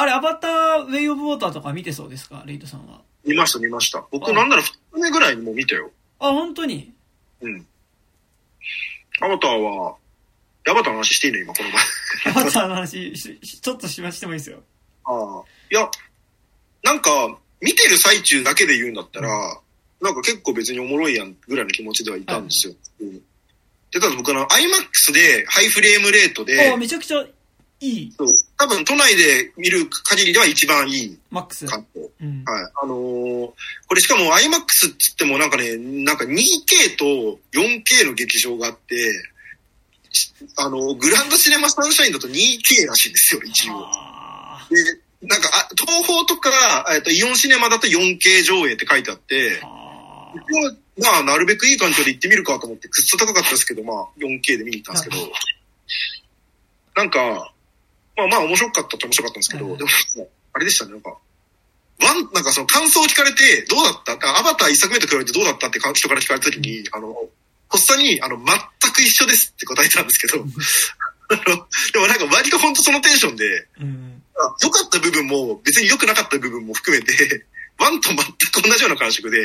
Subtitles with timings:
[0.00, 2.42] あれ、アバター、ウェイオブウォーターとか見てそうですか？
[2.46, 3.02] レイトさんは。
[3.24, 4.04] 見ました、見ました。
[4.10, 5.90] 僕あなんなら2日目ぐらいにもう見たよ。
[6.18, 6.92] あ、本当に？
[7.42, 7.66] うん。
[9.20, 9.96] アバターは、
[10.68, 11.40] アバターの話していいの？
[11.40, 12.42] 今、この前。
[12.42, 14.62] アバターの話し、しちょっとしましてもいいですよ。
[15.04, 15.42] ああ。
[15.70, 15.90] いや、
[16.82, 19.28] なんか、見てる最中だけで言うんだったら、
[20.00, 22.74] なんか結構別におもろいやんぐらいの気持ちではいたんですよ。
[23.00, 23.20] うん
[23.92, 27.26] で、ただ僕あの、IMAX でハイフレームレートであ、、めちゃくちゃ
[27.80, 28.28] いい、そう
[28.58, 31.66] 多分都内で見る限りでは一番いいマックス。
[31.66, 32.10] 関東。
[32.20, 32.44] うん。
[32.44, 32.72] はい。
[32.82, 33.50] あのー
[33.86, 38.94] これしかも IMAX って言ってもなんかね、なんか 2K と 4K の劇場があって、
[40.12, 43.74] しあの、グランドシネマサンシャインだと 2K らしいんですよ、一応。
[43.86, 55.32] あで、なんか、あ東宝とか、えっと、イオンシネマだと 4K 上映って書いてあってまあ、なるべくいい環境で行ってみるかと思って、くっそ高かったですけど、まあ、4K で見に行ったんですけど、
[56.96, 57.52] なんか、
[58.28, 59.90] まあまあ面白かったって面白かったんですけど、はいでも、
[60.52, 61.16] あれでしたね、なんか、
[62.02, 64.12] ワン、なんかその感想を聞かれて、どうだった？
[64.12, 65.68] あアバター一作目と比べてどうだった？
[65.68, 67.12] って人から聞かれた時に、あの、
[67.70, 70.42] とっさに、あの、全く一緒ですって答えたんですけど、
[71.30, 74.22] あの、でもなんか割と本当そのテンションで、ーうん。
[74.36, 77.44] あ良かった部分も別に良くなかった部分も含めて、
[77.78, 79.38] ワンと全く同じような感触で、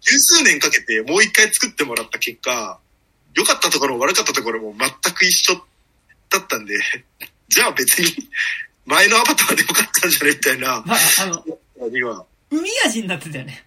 [0.00, 2.78] 十数年かけてもう一回作ってもらった結果、
[3.34, 5.54] 良かったところも悪かったところも全く一緒
[6.30, 6.74] だったんで、
[7.48, 8.28] じゃあ別に
[8.86, 10.30] 前のアバターで良かったんじゃね？
[10.30, 11.26] みたいなまあ、あ
[11.80, 12.24] の、には。
[12.50, 13.64] 海味になってたよね。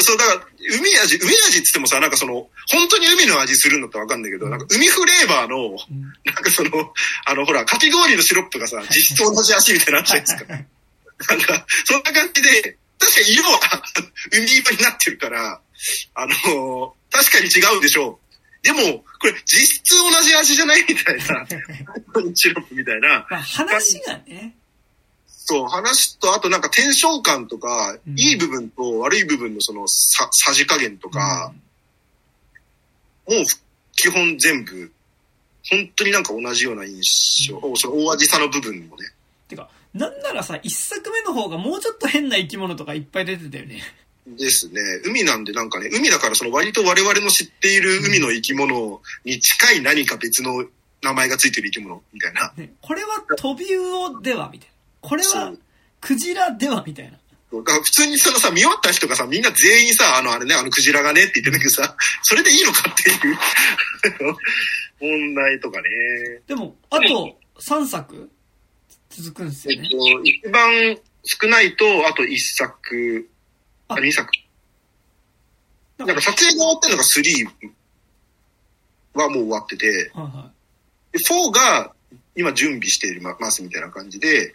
[0.00, 5.76] そう、だから、海味、海味って言ってもさ、なんかその、本当に海の味するのってわかんないけど、なんか海フレーバーの、うん
[6.24, 6.70] なんかその、
[7.24, 10.44] あの、ほら、かき氷のシロップがさ、実質同じ味みたいになっちゃうんですか。
[10.48, 10.64] なん
[11.40, 13.60] か、そんな感じで、確かに色は
[14.32, 15.60] 海色になってるから、
[16.14, 18.25] あの確かに違うでしょう。
[18.66, 21.46] でも、これ実質同じ味じゃないみたいな、
[22.34, 24.56] シロップみたいな、まあ、話がね。
[25.28, 31.52] そう、話と、あとなんかテンション感とか、うんいい部分と悪い部分のそのさ、さじ加減とか、
[33.28, 33.44] もう
[33.92, 34.90] 基本全部、
[35.70, 39.04] 本当になんか同じような印象、その大味さの部分もね。
[39.46, 43.80] てか、なんならさ、一作目の方がもうちょっと変な生き物とかいっぱい出てたよね。
[44.26, 44.80] ですね。
[45.04, 50.64] 海なんでなんかね、海だからその割と我々の知っている海の生き物に近い何か別の
[51.02, 52.52] 名前がついてる生き物みたいな。
[52.56, 55.08] ねこれはトビウオではみたいな。
[55.08, 55.52] これは
[56.00, 57.18] クジラではみたいな。
[57.52, 63.38] だから普通にそのさ、見終わった人がさ、みんな全員さ、あのあれね、あのクジラがねって言ってんだけどさ、 それでいいのかっていう
[65.30, 65.88] 問題とかね。
[66.48, 68.30] でも、あと3作？
[69.10, 69.88] 続くんですよね。
[69.90, 73.28] えっと、一番少ないと、あと一作、
[73.88, 74.30] あ、あ二作。
[75.98, 77.70] ななんか撮影が終わってるのが3
[79.14, 80.50] はもう終わってて、はいは
[81.12, 81.92] で4が
[82.34, 84.54] 今準備していますみたいな感じで、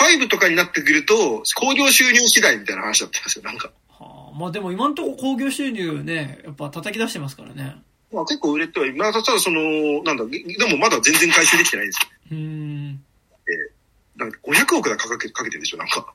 [0.00, 3.68] 5とかになってくると、興行収入次第みたいな話だったんですよ、なんか。
[3.68, 3.70] い。
[3.88, 7.76] はあ、まあでも今んとこ興行収入ね、やっぱ叩き出してますからね。
[8.12, 8.96] まあ結構売れてはいる。
[8.96, 12.08] まあ、ただその、なんだ、でもまだ全然回収できてないですよ。
[12.32, 13.04] うーん。
[14.16, 16.14] なんか500億だかけかけてるでしょ、なんか。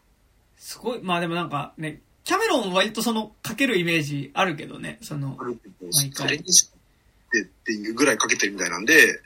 [0.58, 1.00] すごい。
[1.02, 6.70] まあでもなんかね、キャメロン割とその、かけるイメージあるけどね、その、毎回それにし
[7.32, 9.20] てっていうぐらいかけてるみたいなんで、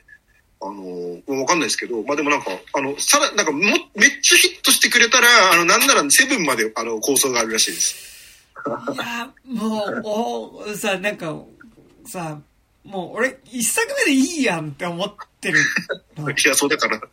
[0.62, 3.74] あの、わかんないですけど、まあでもなんか、あの、さら、なんかも、めっ
[4.22, 8.47] ちゃヒットしてくれたら、あの、なんならセブンまで、あの、構想があるらしいです。
[8.94, 10.02] いや、もう、
[10.72, 11.44] おさ、なんか、
[12.06, 12.40] さ、
[12.85, 15.59] もう俺、一作目でいいやんって思ってる。
[16.20, 16.98] いや、そうだから。
[16.98, 17.06] で、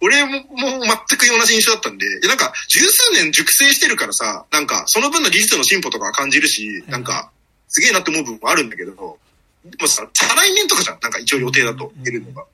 [0.00, 7.30] 俺も、もう全く同じ印象だったんで、なんか、十数年熟成してるからさ、なんか、その分の技術の進歩とかは感じるし、なんか、
[7.68, 9.18] すげえなって思う部分もあるんだけど、
[9.64, 10.98] でもさ、再来年とかじゃん。
[11.00, 12.44] なんか一応予定だと、出るのが。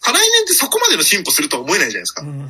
[0.00, 2.26] 再来年ってそこまでの進歩するとは思えないじゃないですかう。
[2.26, 2.48] ん、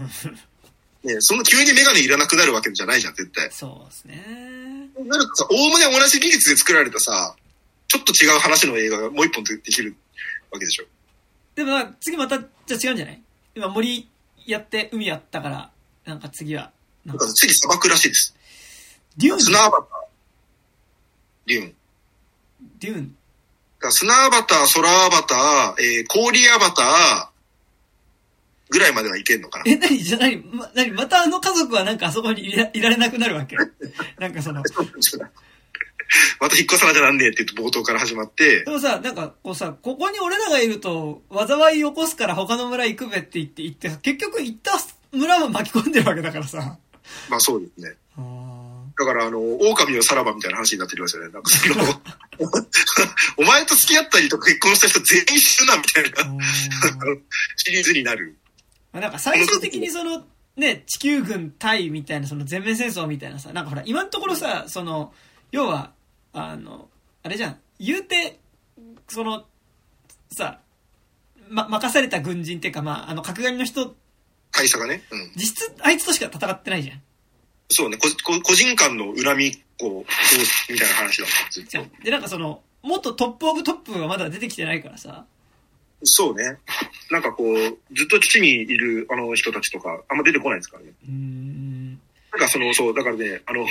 [1.05, 3.51] ね、そんな急にメガネいらなくなるわけじゃないじゃん、絶対。
[3.53, 4.91] そうですね。
[4.99, 7.37] なるとさ、おおむね同じ技術で作られたさ、
[7.89, 9.95] ちょっと違う話の映画がもう一本できる
[10.51, 10.85] わけでしょ。
[11.55, 13.23] でもまあ次また、じゃあ違うんじゃない？
[13.55, 14.09] 今森
[14.47, 15.71] やって海やったから、
[16.05, 16.71] なんか次は、
[17.05, 17.27] なんか。
[17.29, 18.35] 次砂漠らしいです。
[19.17, 19.41] デューン？
[19.41, 19.89] 砂アバター。
[21.47, 21.75] デューン。
[22.81, 23.17] デューン？
[23.91, 27.29] 砂アバター、空アバター、えー、氷アバター、
[28.71, 29.65] ぐらいまではいけんのかな。
[29.67, 33.57] え、なにじゃあなにま、なにまたあの家族はなんかあそこにいられなくなるわけ？
[34.19, 34.63] なんかその、
[36.41, 44.73] また引っ越さなきゃなんねえって言うと冒頭から始まってで、もさ、なんかこうさ、ここに俺らがいると、災い起こすから他の村行くべって言って行ってさ、結局行った
[45.13, 46.79] 村を巻き込んでるわけだからさ。
[47.29, 47.97] まあそうですね。
[48.97, 51.33] だからあの、狼のさらばみたいな話になってるますよね。
[51.33, 51.85] なんかその、
[53.39, 56.45] お前と付き合ったりとか結婚した人全員死ぬなみたいな
[57.57, 58.37] シリーズになる。
[58.93, 60.25] まあなんか最終的にその、
[60.57, 65.13] ね、地球軍対みたいな、その全面戦争みたいなさ、なんかほら、今のところさ、その、
[65.51, 65.93] 要は、
[66.35, 66.89] あの、
[67.23, 68.39] あれじゃん、言うて、
[69.09, 69.47] その、
[70.33, 70.61] さ、
[71.49, 73.95] ま、任された軍人っていうか、まあ、あの、角刈りの人、
[74.51, 75.03] 会社がね。
[75.11, 75.33] うん。
[75.37, 77.03] 実質、あいつとしか戦ってないじゃん。
[77.71, 77.97] そうね。
[77.97, 81.51] ここ個人間の恨み、こう、みたいな話だった。
[81.51, 82.03] ずっ。
[82.03, 85.27] で、なんかその、もっとトップオブトップがまだ出てきてないからさ、
[86.05, 86.59] そうね。
[87.11, 87.57] なんかこう、
[87.95, 90.91] ずっと基地にいるあの人たちとか、あんま出てこないですからね。
[91.09, 93.65] うーん、なんかその、そう、だからね、あの、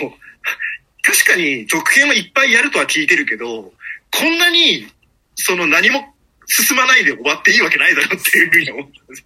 [1.04, 3.72] 確かに続編はいっぱいやるとは聞いてるけど、
[4.12, 4.88] こんなに、
[5.36, 6.02] その何も
[6.48, 9.04] 進まないで終わっていいわけないだろうっていうふうに思った。
[9.04, 9.26] んです。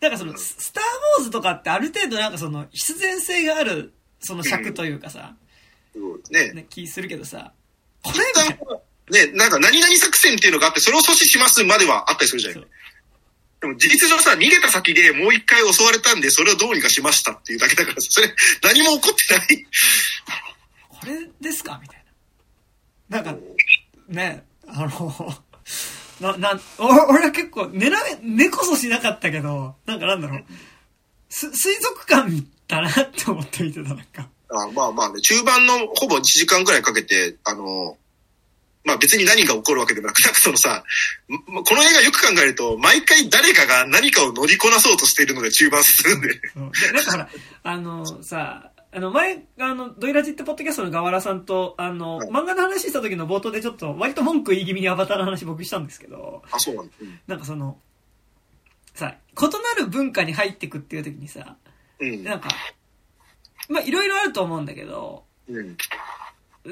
[0.00, 0.84] なんかその、ススター・
[1.18, 5.34] ウォーズとかってある程度なんかその、必然性がある、その尺というかさ、
[5.94, 6.52] そうね。
[6.52, 7.52] ね、気するけどさ、
[8.02, 12.66] これね、なんか何々作戦っていうのがあって、それを阻止しますまではあったりするじゃない
[13.60, 18.32] でも事実上さ、逃げた先でもう一回襲われたんで、それをどうにかしましたっていうだけだからさ、それ
[18.62, 19.66] 何も起こってない。
[20.88, 22.04] これですかみたい
[23.08, 23.22] な。
[23.22, 23.42] なんか、
[24.08, 25.44] ね、あの、
[26.20, 30.44] な、な、お俺は結構、寝らめ、寝こそしなかったけど、なんかなんだろう、
[31.28, 32.30] す水族館
[32.68, 34.28] だなって思って見てた、なんか。
[34.50, 37.98] あまあまあね、中盤のほぼ1時間くらいかけて、あの、
[38.88, 40.82] まあ別に何が起こるわけでもなく、なんかそのさ、
[41.28, 46.40] んこの映画よく考えると、毎回誰かが何かを乗りこなそうとしているので中盤進んで。
[46.54, 47.28] そうで、なんかほら、
[47.64, 56.92] あのさ、あの前、あの、ドイラジってポッドキャストの河原さんと、あの、はい漫画の話した時の冒頭でちょっと、割と文句言い気味にアバターの話僕したんですけど、あ、そうなんだ。
[57.02, 57.78] うんなんかその、
[58.94, 61.56] さ、異なる文化に入ってくっていう時にさ、
[62.00, 62.24] うん。
[62.24, 62.48] なんか、
[63.68, 65.76] まあ、いろいろあると思うんだけど、うん。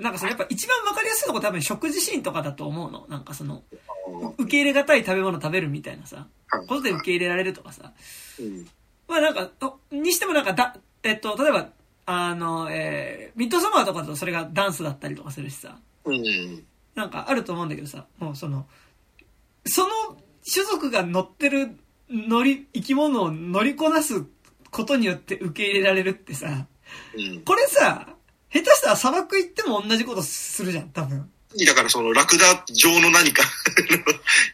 [0.01, 3.07] なんかそのやっぱ一番わかりやすいのが多分食事シーンとかだと思うの。
[3.09, 7.93] なんかその、あ受け入れがたい食べ物食べるみたいなさ、はいことで受け入れられるとかさ。
[8.39, 8.67] うん。
[9.09, 11.71] まあなんか、おにしてもなんかだ、えっと、例えば、
[12.07, 16.65] あの、えー、ミッドサマーとかだとそれがダンスだったりとかするしさ、うん。
[16.95, 18.67] なんかあると思うんだけどさ、もうその、
[19.65, 19.93] その
[20.51, 21.77] 種族が乗ってる
[22.09, 24.25] 乗り、生き物を乗りこなす
[24.71, 26.67] ことによって受け入れられるってさ、
[27.17, 27.43] うん。
[27.43, 28.16] これさ、
[28.53, 31.31] 下手したら砂漠行っても同じことするじゃん、多分。
[31.67, 33.43] だからそのラクダ状の何か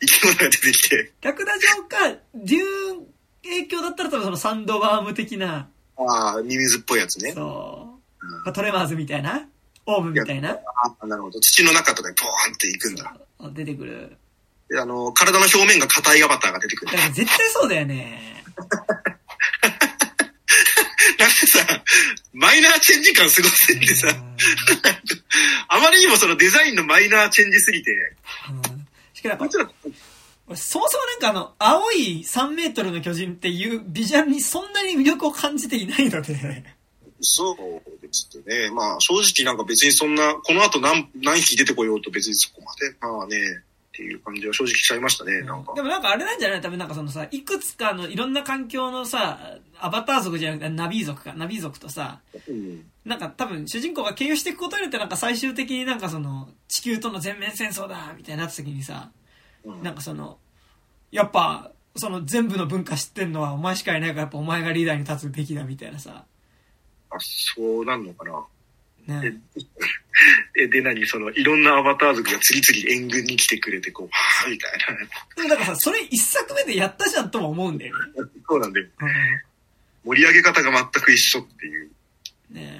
[0.00, 3.06] 生き物が出てきて、ラクダ状か、デューン
[3.42, 7.32] 影響だったら多分そのサンドバーム的な、ああ、ミミズっぽいやつね。
[7.32, 9.48] そう、うんまあトレマーズみたいな、
[9.86, 10.58] オウムみたいな、
[11.00, 11.40] あなるほど。
[11.40, 13.16] 土の中とかにポーンっていくんだ。
[13.52, 14.16] 出てくる。
[14.68, 16.98] であの、体の表面が硬いアバターが出てくるだ。
[16.98, 18.44] から絶対そうだよね。
[21.22, 21.84] なんかさ、
[22.32, 24.08] マイナーチェンジ感すごすぎてさ、
[25.68, 28.16] あまりにもそのデザインのマイナーチェンジすぎて、
[29.14, 29.48] しかも
[30.56, 36.34] そもそもなんかあの、青い3メートルの巨人っていうビジュアルにそんなに魅力を感じていないので、
[37.20, 37.56] そう
[38.02, 38.70] ですね。
[38.72, 45.82] まあ、正直なんか別にそんな、この後何、何匹出てこようと別にそこまで、まあね、っていう感じは正直しちゃいましたね、なんかで。
[45.82, 46.60] もなんかあれなんじゃない？
[46.62, 52.86] 多分なんかそのさ、いくつかのいろんな環境のさ、アバター族じゃなくてナビー族か、ナビー族とさ、うん。
[53.04, 59.10] なんか多分主人公が経由していくことによってなんか最終的になんかその地球との全面戦争だみたいになった時にさ、
[59.64, 60.38] うんなんかその、
[61.10, 66.24] やっぱその全部の文化知ってんのはお前しかいないからやっぱお前がリーダーに立つべきだみたいなさ、
[67.10, 68.42] あ、そうなんのかな。
[69.06, 69.40] ね。
[70.56, 74.72] え、 で、何その、いろんなアバター族が次々援軍に来てくれて、こう、はぁ、みたい
[75.36, 78.12] でもなんかさ、それ一作目でやったじゃんとも思うんだよね。
[78.16, 78.28] な。
[78.48, 78.90] そうなんで、う
[80.04, 81.90] 盛り上げ方が全く一緒っていう。
[82.52, 82.78] ん、ね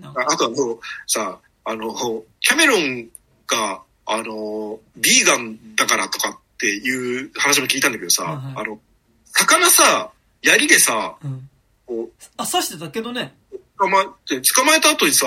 [0.00, 0.02] え。
[0.02, 3.08] なんあとあの、さ、あの、キャメロン
[3.46, 8.80] が、あの、ビーガンだからとかっていう話も聞いたんだけどさ、はいはいあの、
[9.26, 10.10] 魚さ、
[10.42, 11.48] 槍でさ、うん。
[11.86, 13.34] こう、あ、刺してたけどね。
[13.82, 15.26] 捕まえて、捕まえた後にさ、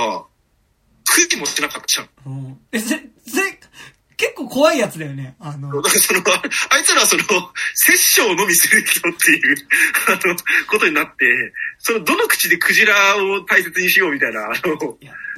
[1.08, 2.10] 食いもしなかったじゃん。
[2.26, 2.60] うん。
[2.72, 2.80] え、
[4.18, 5.36] 結構怖いやつだよね。
[5.40, 7.24] あのだ、からその、ああいつらはその、
[7.74, 9.58] 殺生のみする人っていう、
[10.08, 10.36] あの、
[10.70, 14.78] ことになって、その、どの口でクジラを大切にしようみたいな、あの、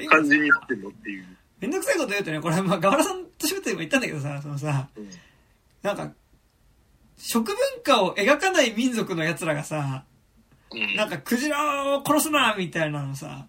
[0.07, 1.25] 感じになってんのっていう。
[1.59, 5.09] めんどくさいこと言うとね、これ、まあ、ガワラさんと喋っても言ったんだけどさ、そのさ、うん
[5.81, 6.11] なんか、
[7.17, 10.16] 食文化を描かない民族の奴らがさ、うん
[10.95, 13.47] なんか、クジラを殺すなみたいなのさ、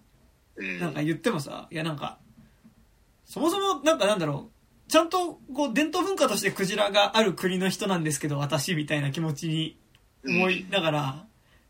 [0.55, 0.79] うん。
[0.79, 2.19] なんか言ってもさ、いやなんか、
[3.25, 4.49] そもそも、なんかなんだろ
[4.87, 9.77] う、ちゃんと、こう、伝統文化としてクジラがある国の人なんですけど、私、みたいな気持ちに
[10.25, 11.25] 思いながら、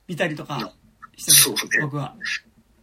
[0.08, 0.74] 見たりとか
[1.18, 1.60] してます、そうね。
[1.82, 2.15] 僕は。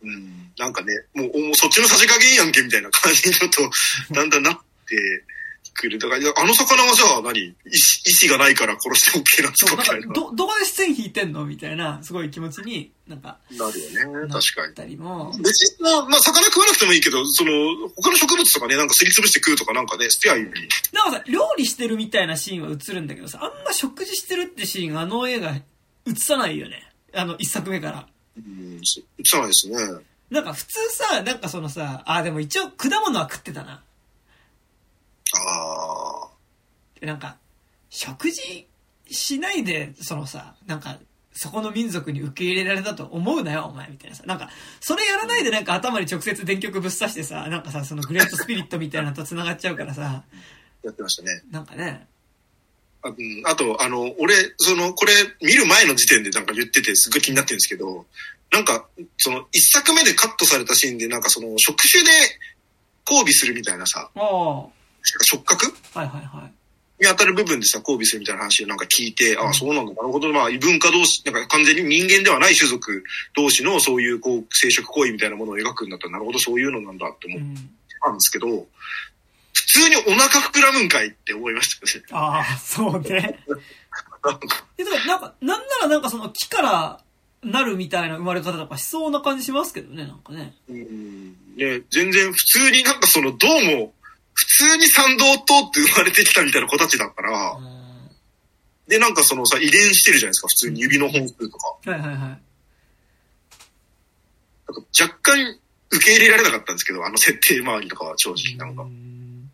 [0.02, 3.62] うん、なんかね、もう、もうそっちのさじ加減やんけみたいな感じにちょっと、
[4.14, 5.24] だんだんなって
[5.76, 5.98] くる。
[5.98, 7.54] だから、あの魚はじゃあ何？
[7.64, 14.32] 意志がないから殺して OK なんですかかみたいな。、ど、どこで線引いてんのみたいな、すごい気持ちになんか、なるよね。
[14.32, 14.74] 確かに。
[14.74, 15.32] たりも。
[15.38, 17.50] 別にまあ、魚食わなくてもいいけど、その、
[17.94, 20.54] 他の植物とかね、なんかすりつぶして食うとかなんかね、してはいいのに。
[20.92, 25.62] なんかさ、料理してるみたいなシーンは映るんだけどさ、あんま食事してるってシーンあの映画映
[26.16, 26.90] さないよね。
[27.14, 28.06] あの、一作目から。
[28.36, 29.76] うん、映さないですね。
[30.28, 33.82] なんか普通さ、なんかそのさ、あ、でも一応果物は食ってたな。
[35.32, 36.28] ああ。
[37.00, 37.36] なんか、
[37.90, 38.66] 食事
[39.10, 40.98] しないで、そのさ、なんか、
[41.32, 44.24] そこの民族に受け入れられたと思うなよ、お前、みたいなさ。
[44.26, 44.48] なんか、
[44.80, 50.24] それやらないでなんか頭に直接電極ぶっ刺してさ、なんかさ、そのグレートスピリットみたいなのと繋がっちゃうからさ、
[50.82, 51.42] やってましたね。
[51.50, 52.06] なんかね、
[53.02, 55.12] あ,、うん、あと、あの、俺、その、これ、
[55.42, 58.06] 見る前の時点でなんか言ってて、すっごい気になってるんですけど、
[58.50, 58.86] なんか、
[59.18, 62.04] その、一作目でカットされたシーンで、なんかその、触手で
[63.08, 64.10] 交尾するみたいなさ、
[65.22, 65.66] 触覚？
[65.66, 66.52] いはいはい。
[66.98, 77.70] に当たる部分でさ、交尾するみたいな話をなんか聞いて、ああ、そうなんだ、なるほど、まあ、異文化同士、なんか完全に人間ではない種族同士のそういう、こう、生殖行為みたいなものを描くんだったら、なるほど、そういうのなんだって思っうん。
[78.02, 78.66] たんですけど、
[79.52, 82.06] 普通にお腹膨らむんかいって思いましたよね。
[82.12, 83.40] ああ、そうね。
[84.24, 84.40] なんか
[85.06, 87.00] なんか、なんならなんかその木から
[87.42, 90.54] なるみたいな生まれ方とかしそうな感じしますけどね、なんかね。
[90.68, 93.92] うんね、全然普通になんかその、どうも、
[94.38, 98.10] 普通に参道を通って生まれてきたみたいな子たちだからう、ん
[98.86, 101.90] で、なんかそのさ、遺伝してるじゃないですか、普通に指の本数とか。
[101.90, 102.18] はいはいはい。
[102.18, 102.40] なんか
[105.00, 105.58] 若干
[105.90, 108.86] 受け入れられなかったんですけど、あの設定周りとかは正直なんかう。
[108.86, 109.50] ん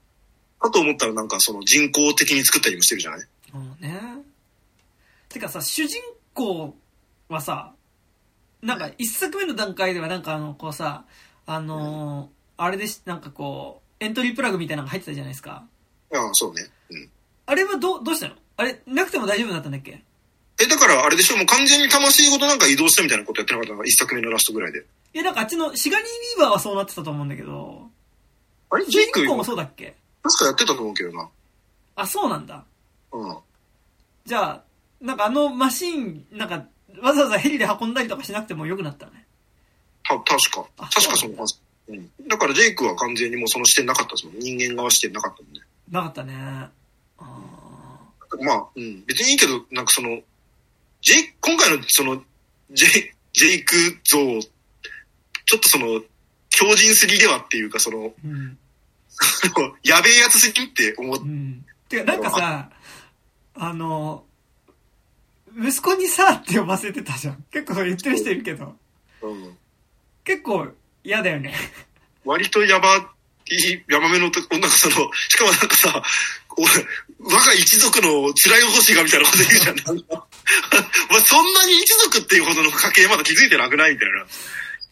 [0.59, 3.21] かと思ったらなんかその人工的に作ったりもしてるじゃない？
[3.51, 4.01] そうね。
[5.29, 6.01] てかさ、主人
[6.35, 6.77] 公
[7.29, 7.73] はさ、
[8.63, 11.05] なんか一作目の段階ではなんかあの、こうさ、
[11.47, 15.65] あのーあれでし、なんかこう、エントリープラグみたいなのが入ってたじゃないですか。
[16.13, 16.67] ああ、そうね。
[16.91, 17.09] うん。
[17.47, 18.35] あれはどう、どうしたの？
[18.57, 20.03] あれ、なくても大丈夫だったんだっけ？
[20.61, 23.79] え、だからあれでしょ、もう完全に魂ごとなんか移動したみたいなことやってなかったの？
[23.79, 24.85] が一作目のラストぐらいで。
[25.15, 27.89] いや、なんかあっちのシガニー・ビーバーはそうなってたと思うんだけど、
[28.71, 29.95] あれ主ジェイク、も確そうだっけ？
[30.23, 31.29] かやってたと思うけどな。
[31.95, 32.65] あ、そうなんだ。
[33.13, 33.37] うん。
[34.25, 34.63] じゃあ、
[35.01, 36.65] なんかあのマシン、なんか、
[37.01, 39.27] わざわざヘリで運んだりとかしなくてもよくなったね。
[40.05, 40.65] た、確か。
[40.79, 41.59] あ確かそのはず。
[41.89, 42.11] うん。
[42.29, 44.39] だからジェイクは完全にもうその視点なかったですもん。
[44.39, 45.61] 人間側視点なかったもんね。
[45.91, 46.35] なかったね。
[46.35, 46.71] あ
[48.41, 49.05] まあ、うん。
[49.07, 50.21] 別にいいけど、なんかその、
[51.01, 52.23] ジェイ今回のその、
[52.71, 53.75] ジェイ、ジェイク
[54.05, 56.03] 像、ちょっとその、
[56.51, 58.59] 強靭すぎではっていうか、その、ーうん。
[59.85, 61.65] やべえやつすぎって思っうん。
[61.89, 62.71] てか、なんかさ、
[63.55, 64.25] あの、
[65.59, 67.45] 息子にさって呼ばせてたじゃん。
[67.51, 68.77] 結構言ってる人いるけど、
[69.23, 69.59] うん。
[70.25, 70.69] 結構
[71.05, 71.55] 嫌だよね。
[72.25, 72.97] 割とやば
[73.51, 76.03] い、ヤマめの男、なんかその、しかもなんかさ、
[76.57, 79.77] お我が一族の辛い星がみたいなこと言うじゃん。
[79.77, 80.27] なんか
[81.11, 84.21] お前そんなに一族っていうほどの家系まだ気づいてなくないみたいな。
[84.23, 84.25] い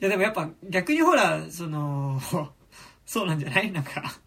[0.01, 2.21] やでもやっぱ逆にほら、その、
[3.07, 3.71] そうなんじゃない？
[3.71, 4.19] なんか。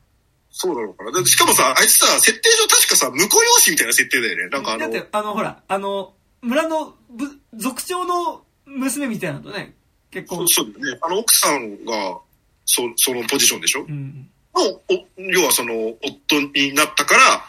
[0.52, 1.12] そうだろうから。
[1.12, 4.50] だしかもさ、あいつさ、設定上確かさ、婿養子みたいな設定だよね。
[4.50, 9.74] なんかあの、だって、あの、ほら、あの、村のぶ族長の娘みたいなのとね、
[10.14, 10.38] 結婚。
[10.48, 11.00] そうそうだよね。
[11.02, 12.18] あの奥さんが、
[12.66, 13.82] そそのポジションでしょ？
[13.82, 14.30] うん。
[14.56, 17.46] の、お要はその、夫になったから、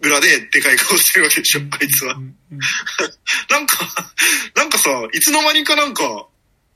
[0.00, 2.14] 裏ででかい顔してるわけでしょ、あいつは
[3.50, 3.76] なんか、
[4.56, 6.26] なんかさ、いつの間にかなんか、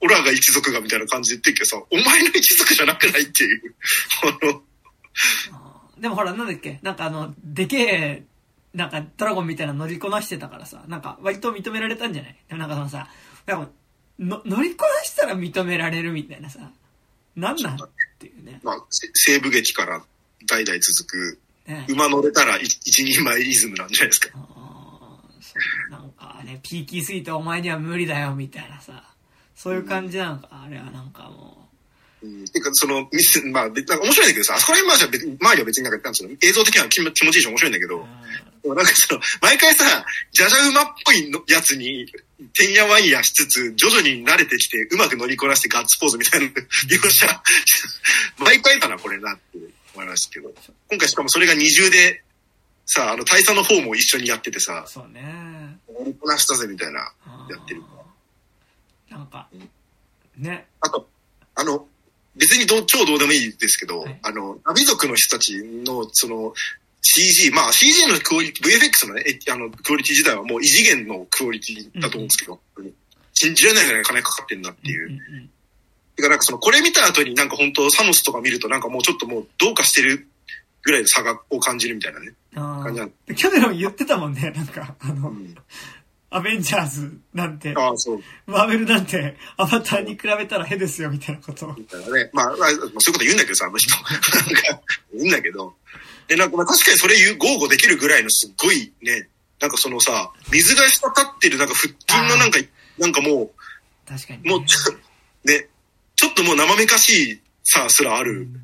[0.01, 3.75] オラが一族がみたいな感じで言ってるけどさ、お前の一族じゃなくないっていう。
[5.99, 6.79] でもほら、なんだっけ？
[6.83, 8.23] なんかあの、でけえ、
[8.75, 12.37] なんかドラゴンみたいなの乗りこなしてたからさ、なんか割と認められたんじゃない？
[12.49, 13.09] でもなんかそのさ、
[13.47, 13.73] でも
[14.19, 16.71] の乗りこなしたら認められるみたいなさ、
[17.35, 17.79] なんなんっ
[18.19, 18.61] ていうね。
[18.63, 20.03] まあ、せ西部劇から
[20.47, 24.39] 代々続く、ね馬乗れたら一一人前イズムなんじゃないですか。
[25.91, 29.05] なんかね、ピーキーすぎてお前には無理だよみたいなさ、
[29.55, 31.66] そういう感じなのか、あれはなんかもう
[32.27, 33.09] ん、てか、その、
[33.53, 38.09] まあ、別なんか面白いんだけどさ、あそこら辺まあじゃ別に、周りは別になんか、なんつうの、映像的には気持ちいいし面白いんだけう、ど、
[38.65, 42.13] うなんかその、毎回さ、じゃじゃ馬っぽいのやつに、
[42.53, 47.43] てんやわんやしつつ、徐々に慣れてきて、うまく乗りこなしてガッツポーズみたいな描写、
[48.39, 49.59] 毎回かな、これなって
[49.95, 50.55] 思いましたけど。
[50.89, 52.23] 今回しかもそれが二重で、
[52.87, 55.79] さ、あの、大佐の方も一緒にやっててさ、そうね。
[55.89, 57.13] 乗りこなしたぜみたいな。
[57.51, 57.83] やってる
[59.11, 59.49] なんか、
[60.37, 60.67] ね。
[60.81, 61.09] あと、
[61.55, 61.89] あの、
[62.37, 66.55] 別にどう超どうでもいいですけど、はいあの、ナビ族の人たちの、その、
[67.03, 72.61] CG、まあ CG のクオリティ、VFX のね、えあの、クオリティ自体はもう異次元のクオリティだと思うんですけど、
[73.33, 75.09] 信じられないぐらい金かかってんなっていう。
[75.09, 75.51] うんうん
[76.17, 80.27] てかなんかその、これ見た後になんか本当サノスとか見るとなんかもうちょっともうどうかしてる
[80.83, 82.33] ぐらいの差がを感じるみたいなね。
[82.55, 83.35] ああ。
[83.35, 85.55] キャメロン言ってたもんね、なんか、あの、うん、
[86.37, 88.21] アベンジャーズなんて、ああ、そう。
[88.47, 91.75] マーベルなんて、アバターに比べたらへですよ、みたいなことを。
[91.75, 92.31] みたいなね。
[92.33, 93.91] まあ、まあ、そういうこと言うんだけどさ、あの人。
[93.97, 94.21] なん
[94.77, 94.83] か、
[95.15, 95.75] 言うんだけど。
[96.29, 99.29] で、なんか、まあ確かにそれ言う、豪語できるぐらいのすっごいね、
[99.61, 102.59] なんかそのさ、水が滴ってるなんか腹筋のなんか、
[102.99, 103.51] なんかも
[104.07, 104.93] 確かに、う、もうちょ、
[105.45, 105.69] ね、
[106.17, 108.63] ちょっともう生めかしいさ、すらある、うん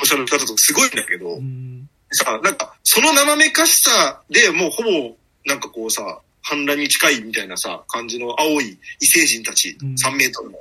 [0.00, 1.86] おしゃれ方とかすごいんだけど、うん。
[2.12, 10.58] さ、なんか、その生めかしさでもうほぼ、なんかこうさ、反乱に近いみたいなさ、感じの青い異星人たち、うん3メートルの。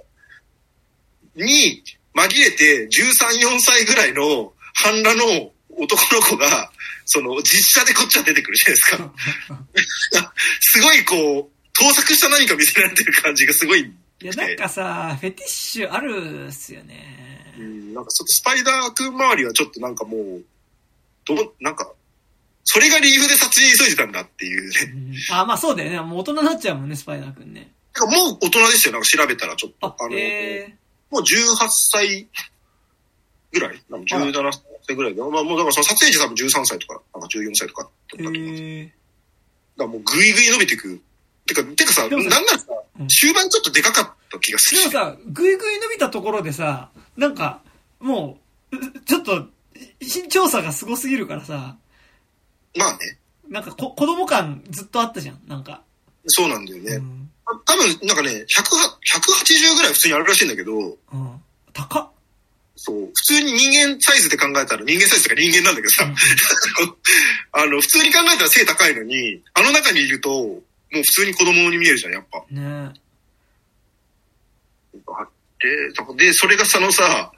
[1.36, 1.84] に、
[2.14, 5.24] 紛れて13、4歳ぐらいの反乱の
[5.70, 6.72] 男の子が、
[7.06, 8.86] その、実写でこっちは出てくるじゃないです
[10.18, 10.34] か。
[10.60, 13.82] すごいこう、盗作した何か見せられてる感じがすごい。
[13.82, 17.54] いや、なんかさ、フェティッシュあるっすよね。
[17.58, 20.46] うん、なんかちょっとスパイダーくん周りはちょっとなんかもう、
[21.26, 21.92] どう、なんか、
[22.64, 25.16] それが理由で撮影急いでたんだっていうね。
[25.30, 26.00] うんあ、まあそうだよね。
[26.02, 27.72] もう大人になっちゃうもんね、スパイダーくんね。
[27.94, 29.88] てかもう大人ですよ、なんか調べたらちょっと。
[29.88, 30.76] あ、あの、え
[31.10, 32.28] もう18歳
[33.52, 34.52] ぐらいなんか ?17
[34.88, 35.22] 歳ぐらいで。
[35.22, 38.34] まあもうだからその撮影時多分13歳とか、なんか14歳とかだったとー、思う。
[38.34, 38.92] だかえ
[39.78, 41.02] らもうぐいぐい伸びていく。
[41.48, 42.68] てか、てかさ、なんならさ
[43.00, 44.82] うん、終盤ちょっとでかかった気がする。
[44.82, 47.62] でもさ、ぐいぐい伸びたところでさ、なんか、
[48.00, 48.38] も
[48.72, 49.48] う、うちょっと、
[50.00, 51.78] 身長差がすごすぎるからさ、
[52.76, 53.18] まあね。
[53.50, 55.82] なんかこ子供感ずっとあったじゃん、なんか。
[56.28, 56.96] そうなんだよね。
[56.96, 57.30] うん。
[57.66, 61.42] 多分、なんかね、100 180ぐらい普通にあるらしいんだけど、うん。
[61.74, 62.10] 高っ。
[62.76, 66.06] そう、普通に人間サイズで考えたら、人間サイズとか人間なんだけどさ、
[67.54, 70.62] あの、普通に考えたら背高いのに、あの中にいると、も
[70.92, 72.44] う普通に子供に見えるじゃん、やっぱ。
[72.50, 72.94] ね
[75.60, 77.32] で、で、それがそのさ、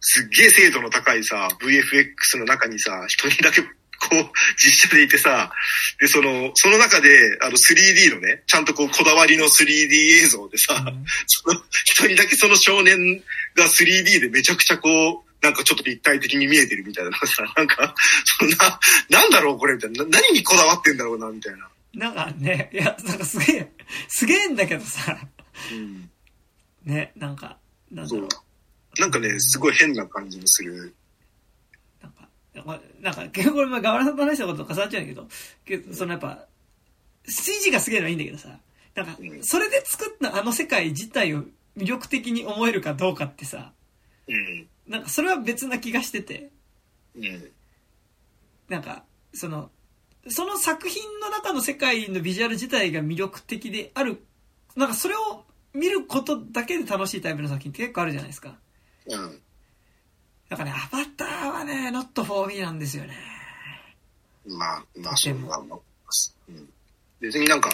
[0.00, 3.62] すっげえ精度の高いさ、VFX の中にさ、一人だけ
[4.00, 5.52] こう、実写でいてさ、
[6.00, 13.22] で、その、その中で、あの 3D のね、ちゃんとこう、こだわりの 3D 映像でさ、うん その、一人だけその少年
[13.54, 21.68] が 3D でめちゃくちゃこう、なんかちょっと立体的に見えてるみたいなさ、 なんか、そんな、なんだろうこれみたいな、な何にこだわってんだろうな、みたいな。
[21.94, 23.70] なんかね、いや、なんかすげえ、
[24.08, 25.16] すげえんだけどさ、
[25.70, 26.10] うん。
[26.84, 27.58] ね、なんか、
[27.90, 29.00] なんだろう。。
[29.00, 30.94] なんかね、すごい変な感じのする。
[33.00, 35.28] なんか、結構これ、まあ、ガワラさんと話したことと重なっちゃうんだけど、
[35.64, 36.46] けど、そのやっぱ、
[37.26, 38.60] CG がすげえのはいいんだけどさ、
[38.94, 41.42] なんかう、んそれで作ったあの世界自体を
[41.76, 43.72] 魅力的に思えるかどうかってさ、
[44.28, 44.68] うん。
[44.86, 46.50] なんかそれは別な気がしてて、
[47.16, 47.50] うん。
[48.68, 49.70] なんか、その、
[50.28, 54.24] その作品の中の世界のビジュアル自体が魅力的である、
[54.76, 58.56] なんかそれを見ることだけで楽しいタイプの作品って結構あるじゃないですか。
[59.06, 59.40] うん。
[60.54, 63.14] なんかね、アバターはね、not for me なんですよね。
[64.46, 66.36] まあ、まあ、そうは思います。
[66.48, 66.68] うん。
[67.20, 67.70] 別になんか、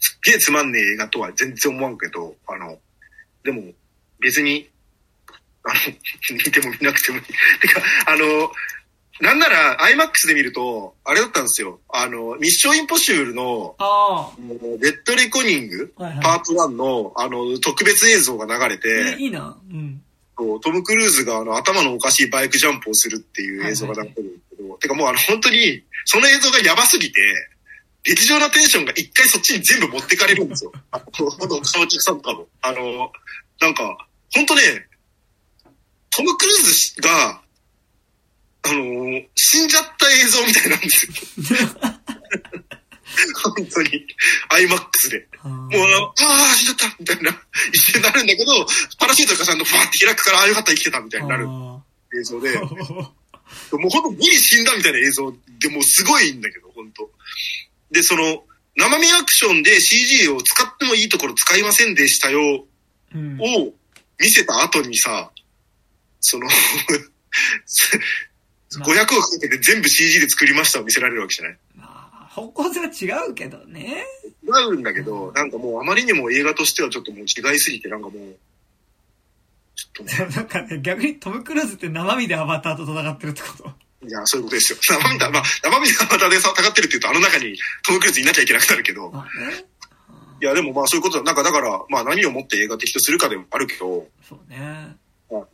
[0.00, 2.76] すっげえつまんねえ映画とは全然思わんけど、あの、
[3.44, 3.72] でも、
[4.18, 4.68] 別に、
[5.62, 5.74] あの、
[6.36, 7.24] 見ても見なくてもいい。
[7.60, 8.50] てか、あの、
[9.20, 11.80] なんなら、IMAX で見ると、あれだったんですよ。
[11.88, 14.32] あの、ミッションインポッシブルの、あ
[14.80, 16.22] レッドレコニング、あ、はいはい。
[16.22, 18.78] パート1の、あの、特別映像が流れえ
[19.14, 19.56] て、いいな。
[19.70, 20.02] うん。
[20.62, 27.20] トム・クルーズがあの頭のおかしいバイクジャンプをするっていう映像が流れてるんですけど、てかもうあの本当に、その映像がやばすぎて、
[28.04, 30.72] 劇場のテンションが一回そっちに全部持ってかれるんですよ。
[30.92, 32.48] あの、さんとかも。
[32.62, 33.12] あの、
[33.60, 34.62] なんか、本当ね、
[36.10, 37.42] トム・クルーズが、
[38.62, 41.12] あの、死んじゃった映像みたいなんですよ。
[43.42, 44.06] 本当に。
[44.50, 45.28] IMAX で。
[45.44, 46.14] ももうあの、あ
[46.52, 48.66] あ、死んじゃったみたいな、一瞬なるんだけど、
[48.98, 51.46] パラシュートがちゃんとファーって開くから、ああよかった生きてたみたいになる
[52.18, 57.10] 映像で、 もうほんとギリ死んだみたいな映像でもうすごいんだけど、本当。
[57.90, 58.44] で、その、
[58.76, 62.66] 生身アクションで CG を使ってもいいところ使いませんでしたよ、
[63.14, 63.38] うん。
[63.40, 63.72] を
[64.20, 65.30] 見せた後にさ、
[66.20, 66.48] その、
[68.70, 71.52] 500億かけて全部 CG で作りましたを見せられるわけじゃない？
[71.52, 71.58] まあ、
[72.28, 74.04] 方向性は違うけどね。
[74.44, 78.36] 違うんだけど、なんかもうあまりにも映画としてはちょっともう違いすぎて、なんかもう、
[79.74, 84.06] ちょっとね、 なんかね、逆にトム・クルーズって生身でアバターと戦ってるってこと？
[84.06, 84.78] いや、そういうことですよ。
[84.86, 89.12] 生身だ、まあ、生身でまたで戦ってるって言うと、あの中にトム・クルーズいなきゃいけなくなるけど。
[90.40, 91.24] いや、でもまあそういうことだ。
[91.24, 94.96] なんかだから、まあ何をもって映画的とするかでもあるけど、そうね。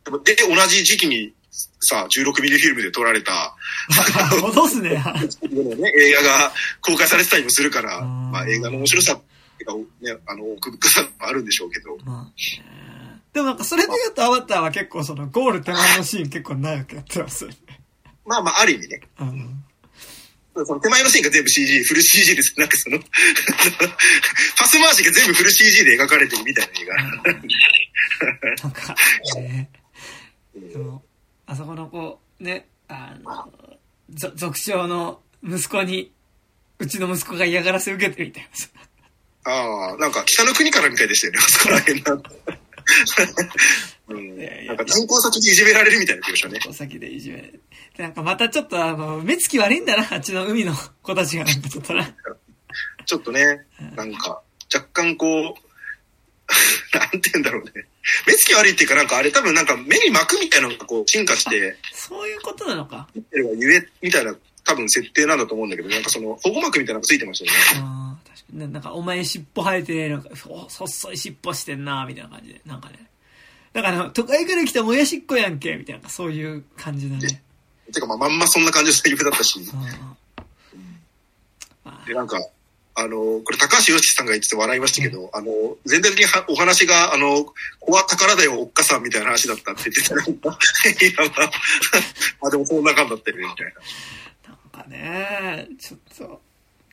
[0.05, 1.33] でもで、同じ時期に
[1.81, 3.57] さ、16ミリフィルムで撮られた、
[4.41, 4.91] 戻すね。
[4.91, 4.99] ね、
[5.99, 9.21] 映画が公開されてたりもするから、うんまあ映画の面白さ
[10.01, 17.57] ね、あの、奥深さもあるんでしょうけど、まあねでもなんかそれで言うとアバターは結構そのゴール手前のシーン結構長くやってますよね。
[18.25, 19.01] まあまあ、ある意味ね。
[19.19, 19.65] うん。
[20.65, 22.55] その手前のシーンが全部 CG、フル CG です。
[22.57, 23.01] なんかその、
[24.57, 26.95] パス回しが全部フル CG で描かれてるみたいな映画。
[28.63, 28.95] なんか、
[29.41, 29.69] ね、
[30.55, 31.03] でも、
[31.47, 33.51] あそこの子、ね、あの、
[34.11, 36.13] ぞ族長の息子に、
[36.79, 38.69] うちの息子が嫌がらせ受けてるみたいなさ。
[39.45, 42.23] ああ、なんか北の国からみたいでしたよね、あ そこら辺な。
[44.09, 46.61] うん、いやいやなんか人工先でいじめられるみたいな気がしたね。
[46.69, 47.59] お先でいじめられて。
[47.97, 52.07] でなんかまたちょっとあの、目つき悪いんだな、あっちの海の子たちがなんかちょっとな。
[53.07, 54.43] ちょっとね、なんか、
[54.75, 57.87] 若干こう、 なんて言うんだろうね。
[58.27, 63.09] 目つき悪いっていうかなんかあれ多分なんか目に巻くみたいなのがこう進化して、そういうことなのか。
[63.33, 67.87] るがゆえみたいな多分設定なんだと思うんだけど、なんかその保護膜みたいなのがついてましたよね。
[67.87, 68.45] ああ、確か。
[68.73, 72.61] なんか、お前尻尾生えて、なんか、お細い尻尾してんな、みたいな感じで。
[72.65, 72.99] なんかね。
[73.73, 77.43] だから都会から来たもやしっこやんけ、みたいな、そういう感じだね。
[77.93, 79.61] てかまあまんまそんな感じのセリフだったし。
[82.07, 82.39] で、なんか、
[82.97, 85.47] あの、これ高橋良樹さんが言ってて笑いましたけど、あの、
[85.85, 87.45] 全体的にはお話が、あの、
[87.81, 90.15] 子は宝だよ、おっかさんみたいな話だったって言ってた。
[90.15, 91.51] なんかいや、まあ、
[92.43, 94.51] まあでもそんな感じだったよね、みたいな。
[94.51, 96.41] なんかね、ちょっと、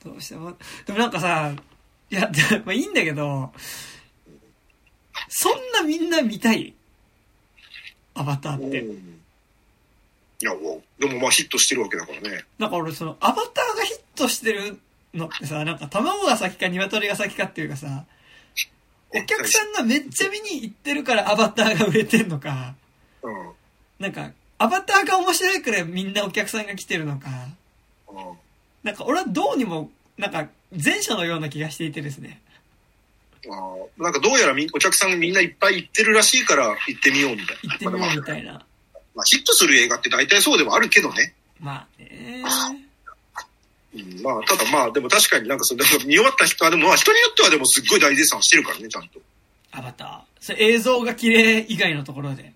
[0.03, 0.57] どうしても。
[0.87, 1.53] でもなんかさ、
[2.09, 3.53] いや、でまあいいんだけど、
[5.29, 6.73] そんなみんな見たい？
[8.15, 8.81] アバターって。
[8.81, 9.17] うん
[10.41, 12.43] いや、もうでもまあヒットしてるわけだからね。
[12.57, 14.79] なんか俺その、アバターがヒットしてる
[15.13, 18.05] のってさ、なんか卵が先か鶏が先かっていうかさ、
[19.13, 22.75] お客さんがめっちゃ見に行ってるからアバターが売れてんのか、
[23.23, 23.51] うん。
[23.99, 27.29] なんか、アバターが面白いからみんなお客さんが来てるのか、
[28.09, 28.37] うん
[28.83, 32.41] なんか俺はどうにも、なんか前者のような気がしていてですね。
[33.47, 37.73] あーなんかどうやらみお客さんみんないっぱい行ってるらしいから行ってみようみたいな。
[37.73, 38.53] 行ってみようみたいな。
[39.13, 41.33] まあ、ヒットする映画って大体そうではあるけどね。
[41.59, 42.43] まあね。
[43.93, 49.19] うん、まあ、ただまあ、でも確かになんかその、見終わった人はでもまあ人によってはでもすっごい大絶賛してるからね、ちゃんと。
[49.71, 50.19] アバター。
[50.39, 52.53] それ映像が綺麗以外のところで。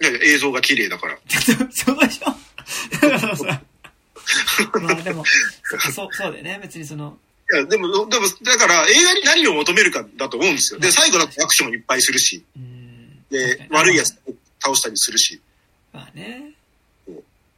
[0.00, 1.18] いやいや映像が綺麗だから。
[1.28, 3.08] ちょっと、そうでしょ？
[3.08, 3.62] だからさ。
[4.80, 5.24] まあでも、
[5.80, 6.58] そそう、そうだよね。
[6.62, 7.18] 別にその、
[7.50, 10.80] いや、でも、でも、だから映画に何を求めるかだと思うんですよ。
[10.80, 12.44] で、最後だってアクションいっぱいするし。
[13.30, 14.16] で悪いやつ
[14.60, 15.40] 倒したりするし。
[15.92, 16.52] まあね。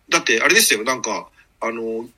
[0.08, 1.28] だって、あれですよ、なんか、
[1.60, 2.08] あの、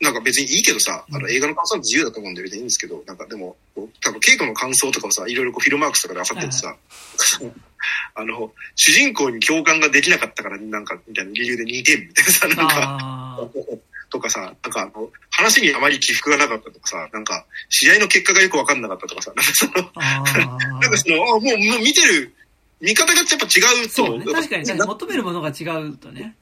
[0.00, 6.74] なんか別にいいけどさ、あのうん映画の感想は自由だと思うんで別にいいんですけど、なんかでも、多分稽古の感想とかをさ、いろいろこうフィルマークスとかで漁っててさ、
[8.14, 13.80] あの、主人公に共感ができなかったから、なんか、みたいな理由で2点みたいなさ、なんか、ああ。
[14.10, 20.24] とかさ、なんかあの、話にあまり起伏がなかったとかさ、なんか、試合の結果がよくわかんなかったとかさ、なんかその、あ
[20.80, 22.34] なんかその、あもう、もう見てる、
[22.80, 24.24] 見方がやっぱ違うと、そうね。
[24.24, 26.36] 確かに、確かにだ求めるものが違うとね。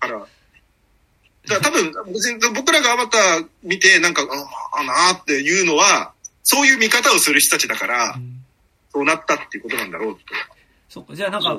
[0.00, 0.26] から、
[1.48, 8.44] だから多分、別に僕らがアバター見て、なんか、ああなーっていうのは、そういう見方をする人たちだからう、ん
[8.92, 10.20] そうなったっていうことなんだろうと。
[10.88, 11.14] そうか。
[11.14, 11.58] じゃあなんか、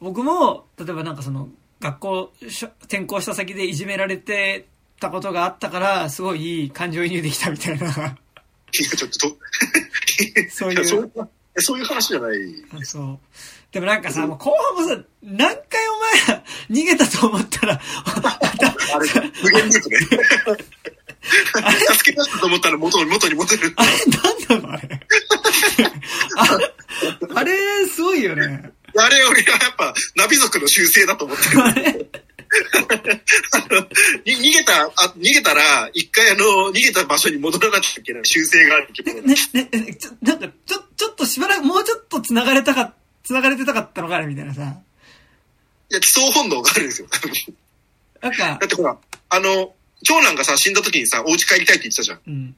[0.00, 1.48] 僕も、例えばなんかその、
[1.80, 2.32] 学校
[2.84, 4.66] 転校した先でいじめられて
[5.00, 7.86] たことがあったから、すごいいい感情移入できたみたいな。
[7.88, 9.36] いや、ちょっとと、
[10.50, 10.84] そういう
[11.58, 12.38] そういう話じゃない。
[12.78, 13.18] あそう。
[13.76, 15.54] でもなんかさ、もう後半もさ、何回
[16.24, 19.06] お前ら逃げたと思ったら、あれ、
[19.42, 19.98] 無限ループね。
[21.92, 23.74] 助け出したと思ったら元に元に戻る。
[23.76, 23.90] あれ、
[24.56, 25.00] なんなのあれ。
[26.38, 26.58] あ
[27.34, 28.72] あれ、すごいよね。
[28.96, 31.62] あれ、俺はやっぱ、ナビ族の習性だと思ってる。
[31.62, 32.06] あれ、
[34.24, 42.94] 逃げた、あ逃げたら、一回あの、逃げた場所に戻らなきゃいけない習性があるけど、ね、ね、ね、ちょ、なんか、ちょ、ちょっとしばらく、もうちょっと繋がれたか、
[43.26, 44.62] 繋がれてたかったのかな、みたいなさ。
[45.90, 47.08] いや、基礎本能があるんですよ。
[48.22, 48.96] なんかだっ、てほら、
[49.30, 52.20] あの、長男がさ、死んだ時にさ、お家帰りたいって言ってたじゃん。
[52.24, 52.56] うん。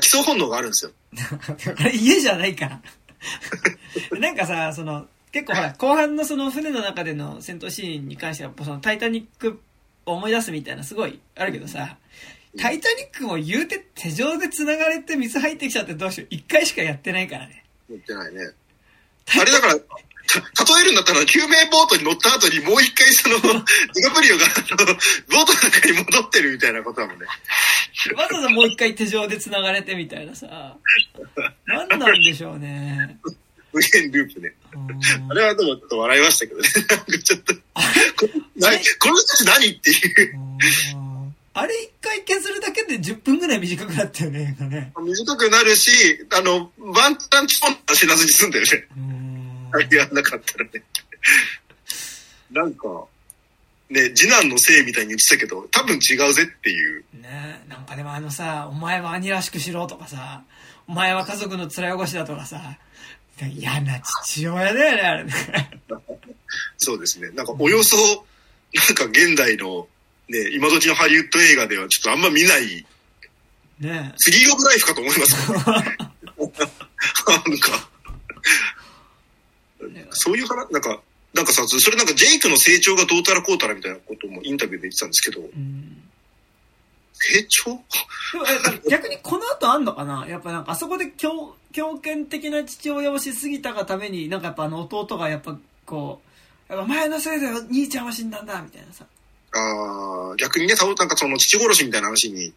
[0.00, 0.92] 基礎本能があるんですよ。
[1.78, 2.80] あれ家じゃないから。
[4.18, 9.60] なんかさ、その、結構ほら、後半のその船の中での戦闘シーンに関しては、そのタイタニック
[10.06, 11.98] を思い出すみたいなすごいあるけどさ、
[12.56, 16.26] タイタニックも言うて手錠で繋がれて水入ってきちゃってどうしよう。
[16.30, 17.64] 一回しかやってないからね。
[17.88, 18.40] 言ってないね。
[19.40, 27.26] あれだから、た例えるんだったら、救命ボートに乗った後にもう一回その、 ディカプリオが、ボートの中に戻ってるみたいなことだもんね。
[28.16, 30.76] わざわざもう一回手錠で繋がれてみたいなさ、
[31.66, 33.18] 何なんでしょうね。
[33.72, 34.54] 無限ループね。
[34.72, 36.68] うんあれはでもちょっと笑いましたけどね。
[36.74, 41.03] なんかちょっと、この人たち何っていう。
[41.54, 44.92] うんあれ一回削るだけで10分ぐらい短くなったよね、映画ね。
[45.00, 48.88] 短くなるし、あの、ワンタンチポンと死なずに済んだよね。
[48.96, 49.24] うん
[49.74, 50.82] あれやんなかったらね。
[52.50, 53.04] なんか、
[53.90, 57.04] ね、次男のせいみたいに言ってたけど、多分違うぜっていう。
[57.20, 60.42] ねなんかでもあのさ、お前は兄らしくしろとかさ、
[60.86, 62.78] お前は家族の面汚しだとかさ、
[63.52, 65.32] 嫌な父親だよね、あれね。
[66.78, 67.30] そうですね。
[67.30, 69.88] なんかおよそ、なんか現代の、
[70.28, 72.86] ね、今時のハリウッド映画ではちょっとあんま見ない、
[73.80, 74.12] ね。
[74.16, 75.50] スリーオブライフかと思います。
[75.52, 75.56] な
[77.54, 77.88] んか、
[80.10, 80.78] そういう話、な？
[80.78, 81.00] んか、
[81.34, 86.02] なんかさ、それなんかジェイクの成長がどうたらこうたらみたいなこともインタビューで言ってたんですけど、うん。
[87.12, 87.80] 成長
[88.88, 90.26] 逆にこの後あんのかな？
[90.28, 95.56] やっぱなんかあそこで強、強権的な父親をしすぎたがために、なんかやっぱあの弟がやっぱ
[95.86, 96.20] こ
[96.68, 99.04] う、やっぱ前のせいで兄ちゃんは死んだんだ、みたいなさ、
[99.56, 102.52] ああ、逆にね、なんかその父殺しみたいな話に、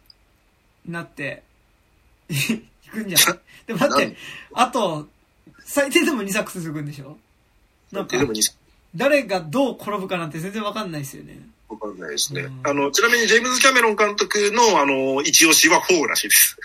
[0.86, 1.42] なって、
[2.28, 3.38] 行くんじゃない？
[3.66, 4.16] でも待って、
[4.54, 5.08] あと、
[5.64, 7.16] 最低でも2作続くんでしょ？
[7.92, 8.16] なんか
[8.94, 11.38] 誰がどう転ぶかなんて全然わかんないですよね。
[11.68, 12.40] わかんないですね。
[12.42, 16.56] うんあの、ちなみにジェームズ・キャメロン監督の、あの、一押しは4らしいです。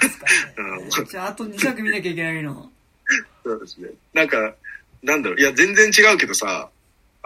[0.00, 1.06] ですね。
[1.10, 2.70] じゃあ、あと2作見なきゃいけないの。
[3.42, 3.88] そうですね。
[4.12, 4.54] なんか、
[5.02, 6.70] なんだろう、いや、全然違うけどさ、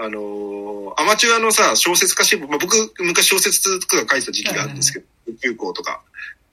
[0.01, 5.07] あのーアマチュアのさ、小説家志望、まあ、僕、昔小説とか書いてた時期があるんですけど、
[5.41, 6.03] 中高とか、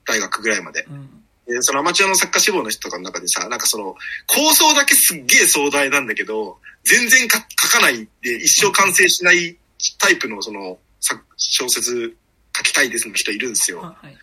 [0.04, 0.84] 大学ぐらいまで。
[0.88, 1.08] うん。
[1.46, 9.56] で、そのアマチュアの作家志望の人とかの中でさ、なんかその、構想だけすっげえ壮大なんだけど、全然か書かないで一生完成しない
[9.98, 12.16] タイプのその、作小説
[12.56, 13.84] 書きたいですの人いるんですよ。
[13.84, 14.18] あはい。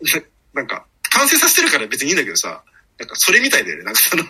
[0.52, 2.62] なんか、完成させてるから別にいいんだけどさ、
[3.00, 3.84] なんかそれみたいだよね。
[3.84, 4.24] なんかその、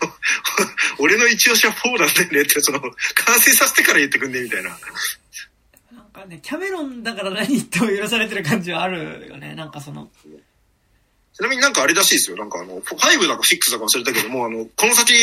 [1.00, 4.70] 俺の一押しは4なんだよねって、その、完成させてから言ってくんねみたいな。
[4.70, 4.78] なん
[6.12, 9.56] かね、キャメロンだから何言っても許されてる感じはあるよね。
[9.56, 10.08] なんかその、
[11.32, 12.36] ちなみになんかあれらしいですよ。
[12.36, 15.14] なんかあの、5だか6だか忘れたけども、あの、この先、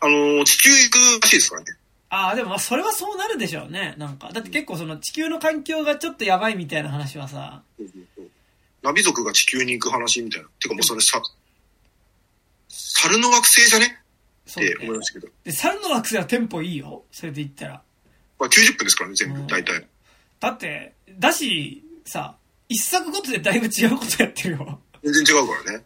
[0.00, 1.66] あの、地球行くらしいですからね。
[2.08, 3.96] ああ、でもまあそれはそうなるでしょうね。
[3.98, 4.30] なんか。
[4.32, 7.60] だって結構その地球の環境がちょっとやばいみたいな話はさ、
[8.82, 10.48] ナビ族が地球に行く話みたいな。
[10.60, 11.20] てかもうそれさ、
[12.74, 14.00] 猿の惑星じゃね？
[14.50, 15.32] って思いましたけど。
[15.44, 17.04] で、猿の惑星はテンポいいよ。
[17.12, 17.82] それで言ったら。
[18.38, 19.86] まあ90分ですからね、全部、うん大体。
[20.40, 22.36] だって、だし、さ、
[22.68, 24.80] 一作ごとでだいぶ違うことやってるよ。
[25.02, 25.84] 全然違うからね。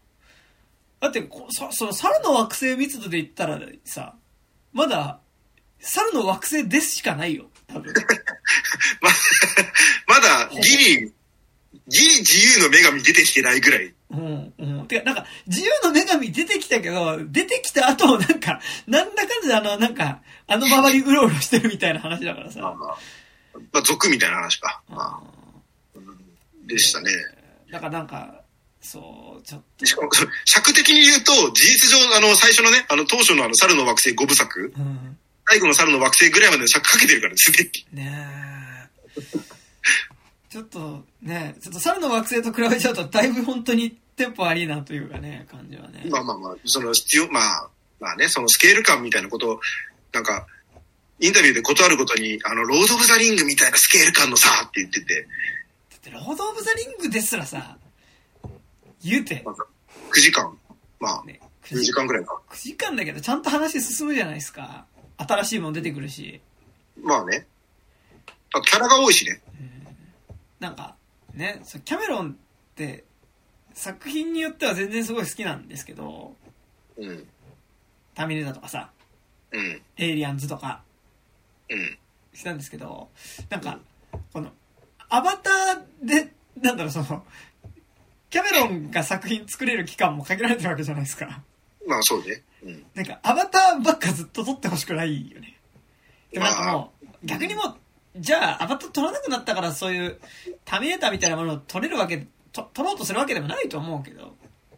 [1.00, 4.14] だってこ、そその猿の惑星密度で言ったらさ、
[4.72, 5.20] まだ、
[5.80, 7.46] 猿の惑星ですしかないよ。
[7.68, 7.92] 多分。
[9.00, 9.10] ま、
[10.14, 11.12] まだ、ギリ、
[11.88, 13.94] ギリ自由の女神出てきてないぐらい。
[14.10, 14.86] うん、うん。
[14.86, 22.60] てか、なんか、自由の女神出てきたけど、出てきた後、なんか、なんだかんだあの、なんか、あの周りうろうろしてるみたいな話だからまあさ。
[22.60, 24.82] まあ、まあ、族みたいな話か。
[24.88, 26.00] まあ、
[26.66, 27.10] でしたね。
[27.70, 28.42] だからなんか、
[28.80, 29.86] そう、ちょっと。
[29.86, 30.10] しかも、
[30.44, 35.18] 尺的に言うと、事実上、あの、最初のね、あの、当初のあの、猿の惑星5部作、うん。
[35.46, 37.70] 最後の猿の惑星ぐらいまでの尺かけてるから、すでに。
[37.92, 38.28] ね
[39.16, 39.57] え。
[40.48, 46.06] ちょっと、ねちょっと猿の惑星と比べちゃうと、だいぶ本当にテンポ悪いなというかね、感じはね。
[46.10, 49.60] まあまあまあ、その必要、まあ、まあね、そのスケール感みたいなことを、
[50.12, 50.46] なんか、
[51.20, 55.26] インタビューで断るごとに、あの、ロード・オブ・ザ・リングみたいなスケール感のさ、って言ってて、
[55.90, 57.76] だって、ロード・オブ・ザ・リングですらさ、
[59.04, 59.54] 言うて、まあ、
[60.10, 60.56] 9時間、
[61.00, 62.40] まあ、ね、10時間ぐらいか。
[62.50, 64.86] 9時間だけど、ちゃんと話進むじゃないですか。
[65.18, 66.40] 新しいもの出てくるし。
[67.02, 67.46] まあね。
[68.52, 69.42] あとキャラが多いしね。
[70.60, 70.96] なんか、
[71.34, 73.04] ね、キャメロンって、
[73.74, 76.34] 作品によっては全然すごい好きなんですけど、
[76.96, 77.28] うん。
[78.14, 78.90] ターミネーターとかさ、
[79.52, 79.82] うん。
[79.96, 80.82] エイリアンズとか、
[81.70, 81.98] うん。
[82.34, 83.08] したんですけど、
[83.50, 83.78] なんか、
[84.32, 84.50] この、
[85.08, 87.24] アバターで、なんだろう、その、
[88.30, 91.42] キャメロンが作品作れる期間も限られてるわけじゃないですか。
[91.86, 92.42] まあそうね。
[92.62, 92.84] うん。
[92.94, 95.58] なんか、アバターばっかずっと撮ってほしくないよね。
[96.32, 97.76] でもなんかもう、逆にもう、
[98.18, 100.18] じゃあ、アバター撮らなくなったから、そういう、
[100.64, 104.36] ターミネーターみたいなものを撮れるわけ、と撮ろうとするわけでもないと思うけど。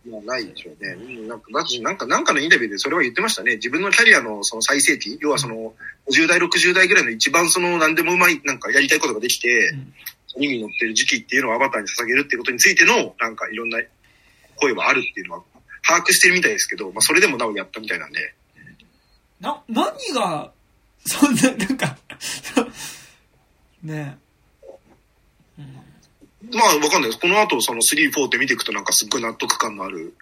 [0.09, 0.93] まあないでしょうね。
[0.93, 3.57] うんなんか、なんか、なんかのインタビューでそれは言ってましたね。
[3.57, 5.75] 自分のキャリアのその最盛期、要はその、
[6.11, 9.95] 50代、60代ぐらいの一番その、何でもうまい、なんかやりたいことができてう、ん
[10.33, 13.79] 次に乗ってる時期っていうのをアバターに捧げるっていうことについての、なんかいろんな
[14.57, 15.43] 声はあるっていうのは、
[15.87, 18.35] 把握してるみたいですけど、まあそれでもなおやったみたいなんで、
[19.41, 20.53] な、何が、
[21.07, 21.97] そんな、なんか、
[23.83, 24.19] ね
[26.53, 27.19] まあわかんないです。
[27.21, 30.15] この後その3、4って見ていくとなんかすっごい納得感のある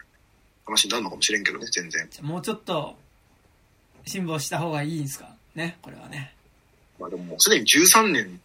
[0.66, 2.08] 話になるのかもしれんけどね、全然。
[2.18, 2.22] え。
[2.22, 2.96] もうちょっと、
[4.04, 5.28] 辛抱した方がいいんですか？
[5.54, 6.34] ね、これはね。
[6.98, 8.40] まあでももうすでに13年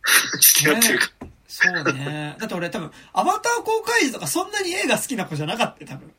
[0.40, 1.26] 付き合ってるから。
[1.46, 2.36] そうね。
[2.38, 6.12] だって俺多分、アバター公開時とかそんなに映画好きな子じゃなかったよ多分。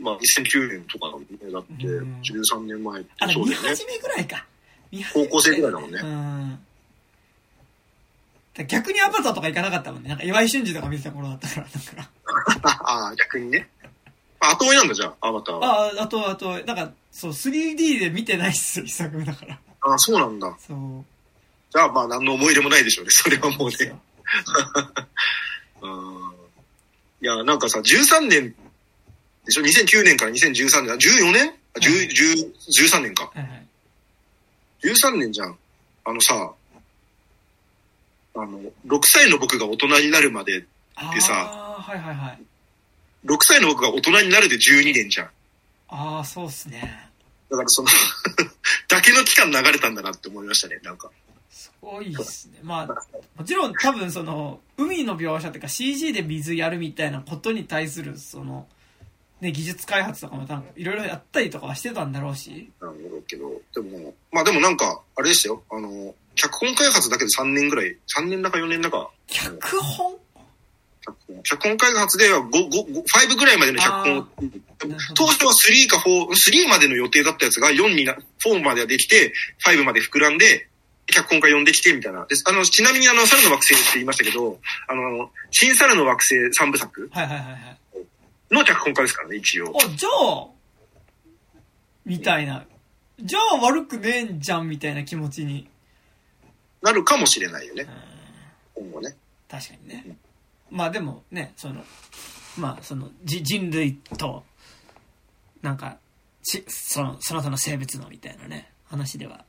[0.00, 1.16] まあ2009年とかだ
[1.60, 3.68] ってうん13年前って見そうだよね。
[3.68, 4.44] 始めぐらいか。
[4.90, 6.58] 見高校生ぐらいだもんねうん。
[8.58, 10.08] だ逆にアバターとか行かなかったもんね。
[10.08, 12.10] なんか岩井俊二とか見てた頃だったから、だか
[12.62, 12.70] ら。
[12.82, 13.68] ああ、逆にね。
[14.40, 15.66] あ後追いなんだじゃあ、アバターは。
[15.66, 19.58] ああ、あと、あと、なんか、そう、3D で見てないっすよ、一作目だから。
[19.80, 20.56] ああ、そうなんだ。
[20.66, 21.04] そう。
[21.70, 23.10] じゃあ、まあ、何の思い入れもないでしょうね。
[23.10, 23.94] それはもうね。
[25.82, 26.32] うん。
[27.22, 28.54] いや、なんかさ、13年
[29.44, 31.54] でしょ ?2009 年から2013年、あ14年？
[31.74, 33.24] あ、10、10 13年か。
[33.24, 33.66] はいはい。
[34.82, 35.58] 13年じゃん。
[36.04, 36.52] あのさ、
[38.40, 42.42] あの、6歳の僕が大人になるまで、あでさあ、はいはいはい。
[43.26, 45.30] 6歳の僕が大人になるで12年じゃん。
[45.88, 47.08] ああ、そうっすね。
[47.50, 47.88] だからその、
[48.88, 51.10] だけの期間流れたんだなって思いましたね、なんか。
[51.50, 52.60] すごいっすね。
[52.62, 52.86] まあ、
[53.36, 58.68] もちろん多分その、海の描写っていうか CG で水やるみたいなことに対する、その、
[59.40, 62.70] ね、技術開発とかも多分いろいろやったりとかはしてたんだろうし。
[62.80, 70.14] なんだろうけど、でも、まあでもなんか、あれですよ、あの、脚本開発だけで3年ぐらい、3年だか4年だか、脚本？
[71.42, 74.26] 脚本開発では5、5、5 5ぐらいまでの脚本を、
[75.14, 79.32] 当初は3か4、3までの予定だったやつが4にな、4まではできて、
[79.66, 80.68] 5まで膨らんで、
[81.06, 82.26] 脚本家呼んできてみたいな。
[82.26, 82.44] です。
[82.46, 87.78] あの、ちなみにあの、猿の惑星って言いましたけど、あの、新猿の惑星3部作はいはいはいはい。
[88.50, 89.74] の脚本家ですからね、一応。
[89.74, 90.46] あ、じゃあ、
[92.04, 92.66] みたいな。
[93.20, 95.68] じゃあ悪くねえんじゃんみたいな気持ちに。
[96.82, 97.86] なるかもしれないよね
[98.76, 99.16] う、ん今後ね。
[99.48, 100.16] 確かにね。
[100.70, 101.82] まあでもね、その、
[102.58, 104.44] まあその、じ人類と、
[105.62, 105.98] なんか、
[106.42, 109.44] ち、その、その他の生物のみたいなね、話では、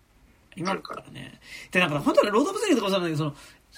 [0.55, 1.39] 今からね。
[1.71, 3.35] で、なんか本当はロードオブゼリーとかもそうなんだけど、その、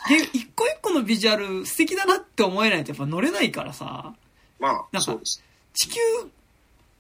[0.08, 4.16] ゲ一個一個のビジュアル素敵だなって思えないとやっぱ乗れないからさ、
[4.60, 5.44] まあ、なんかそうです。
[5.74, 6.00] 地球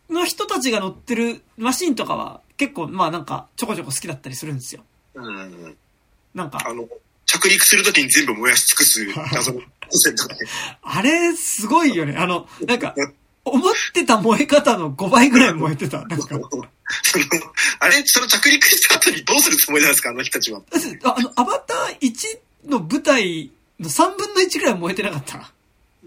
[0.10, 4.84] の人たちが乗ってるマシンとかは結構まあなんかちょこちょこ好きだったりするんですよ。
[5.16, 5.78] うん。
[6.34, 6.88] なんか、あの、
[7.26, 9.68] 着陸するときに全部燃やし尽くす 謎の路
[10.00, 10.40] 線とかね。
[10.82, 12.16] あれすごいよね。
[12.18, 12.96] あの、なんか、
[13.44, 16.06] 思ってた燃え方の5倍ぐらい燃えてた。
[16.06, 16.50] なんか、その、
[17.80, 20.62] あれ、その着陸した後にどうするつもりなんですか、あの人たちは。
[21.04, 25.52] あ あの、アバター1の舞台の3分の1ぐらい燃えてなかった。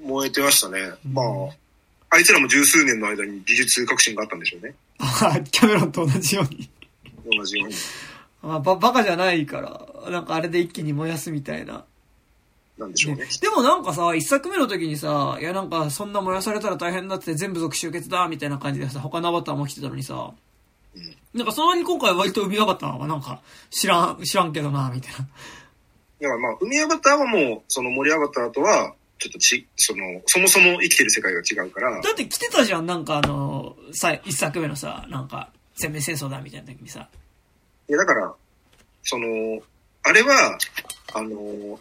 [0.01, 0.81] 燃えてましたね。
[0.81, 4.75] うんまあ、あいつらも十数年の間に技術革新があったんでしょうね。
[4.99, 6.71] あキャメロンと同じように。
[7.37, 7.75] 同じように。
[8.47, 11.85] あば、バカじゃないから、なんかあれで一気に燃やすみたいな。
[12.79, 13.27] なんでしょうね。
[13.41, 20.33] でもなんかさ、一作目の時にさ、いやなんかそんな燃やされたら大変だって全部族集結だみたいな感じでさ、他のアバターも来てたのにさ、
[20.95, 25.19] うんなんかその割に今回割と海アバターはなんか知らん、知らんけどな、みたいな。
[25.19, 25.29] だか
[26.21, 37.09] らまあ、海アバターはもう、その森アバターとは、ちょっとち、その、そもそも生きてる世界が違うから、だって来てたじゃん、なんかあの、さ、一作目のさ、なんか、全面戦争だみたいな時にさ。
[37.89, 38.35] いや、だから、
[39.03, 39.63] その、
[40.03, 40.59] あれは、
[41.15, 41.81] あの、お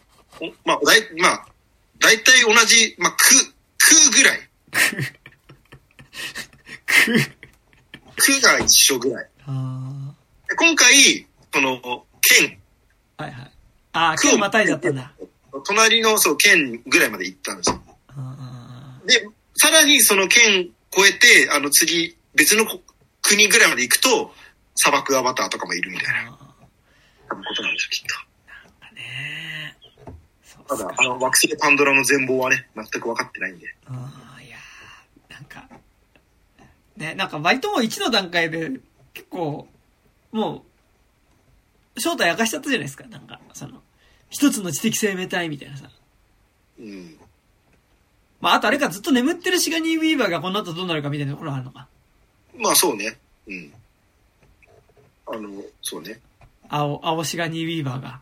[0.66, 1.46] まあ、だい、まあ、
[2.00, 3.18] 大体同じ、まあ、く、
[3.78, 4.40] くぐらい。
[8.16, 9.30] く、くが一緒ぐらい。
[9.46, 13.52] 今回、その、県、ーはいはい。
[13.94, 15.14] ああ、今日またいじゃったんだ。
[15.66, 17.82] 隣の、そう、県ぐらいまで行ったんですよ。
[18.10, 22.82] あで、さらにその県越えて、あの次、別のこ
[23.22, 24.34] 国ぐらいまで行くと、
[24.76, 26.38] 砂漠アバターとかもいるみたいな、
[27.30, 28.10] 多分ことなんですよ、きっー。
[28.48, 29.78] なんかね
[30.68, 33.76] ただ、あの、惑星パンドラの全貌はね、全く分かってないんで。
[33.86, 35.68] ああ、いやーなんか、
[36.98, 38.72] ね、なんか割ともう1の段階で
[39.14, 39.68] 結構、
[40.32, 40.66] も
[41.96, 43.06] う、正体明かしちゃったじゃないですか。
[43.06, 43.82] なんか、その、
[44.30, 45.90] 一つの知的生命体みたいなさ。
[46.80, 47.18] うん。
[48.42, 51.88] まあ、あとあれか、ずっと眠ってるシガニー・ウィーバーがこの後どうなるかみたいなところあるのか。
[52.58, 53.18] まあ、そうね。
[53.48, 53.74] うん。
[55.34, 55.50] あの、
[55.82, 56.20] そうね。
[56.70, 58.20] 青、青シガニー・ウィーバーが。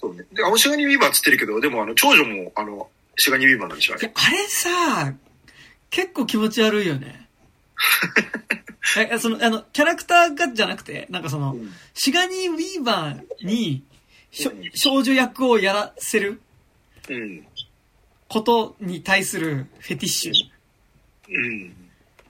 [0.00, 0.24] そうね。
[0.32, 5.14] で、青シガニー・ウィーバーっつってるけど、でも、あの、長女も、あの、シガニー・ウィーバーなんでしょ、あれ。、あれさ、
[5.90, 7.26] 結構気持ち悪いよね。
[9.10, 13.82] え、その、あの、キャラクターがじゃなくて、なんかその、うんシガニー・ウィーバーに、
[14.74, 16.40] 少女役をやらせる
[17.08, 17.46] うん。
[18.28, 20.32] ことに対するフェティッシュ。
[21.28, 21.74] うん。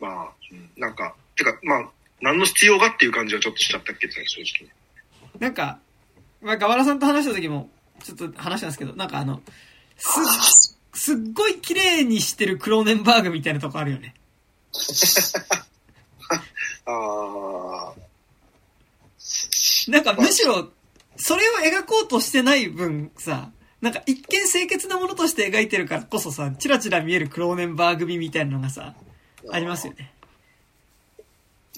[0.01, 1.89] まあ、うんなんか、てか、まあ、
[2.21, 4.69] 何の必要がっていう感じはちょっとしちゃったけど、正直。
[5.39, 5.79] なんか、
[6.41, 7.71] まあ、ガワラさんと話した時も、
[8.03, 9.41] ちょっと話したんですけど、なんかあの、
[9.97, 14.15] す、すっごい綺麗にしてるクローネンバーグみたいなとこあるよね。
[16.87, 17.93] ああ、
[19.89, 20.71] なんかむしろ、
[21.17, 23.51] それを描こうとしてない分さ、
[23.81, 28.95] なんか一見清潔なものとして描いてるからこそさ、チラチラ見えるクローネンバーグ美みたいなのがさ、
[29.51, 30.13] ありますよね。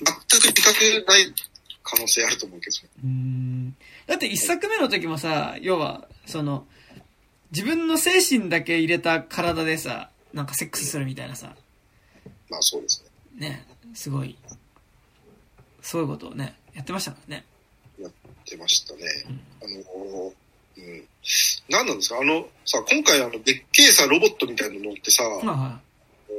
[0.05, 1.35] 全く自覚ない
[1.83, 2.89] 可能性あると思うけどね。
[3.05, 3.77] うん。
[4.07, 6.67] だって一作目の時もさ、要は、その、
[7.53, 11.55] 自分の精神だけ入れた体でさ、なんかセックスするみたいなさ、
[12.49, 13.05] まあそうです
[13.37, 13.49] ね。
[13.49, 14.37] ね、すごい、
[15.83, 17.45] そういうことをね、やってましたからね。
[18.49, 19.01] 出ましたね。
[19.63, 20.33] あの、
[20.77, 21.05] うん。
[21.69, 22.19] 何なんですか？
[22.21, 23.43] あの、さ、今回あの、でっ
[23.73, 25.81] けえさ、ロボットみたいなのってさ、はいは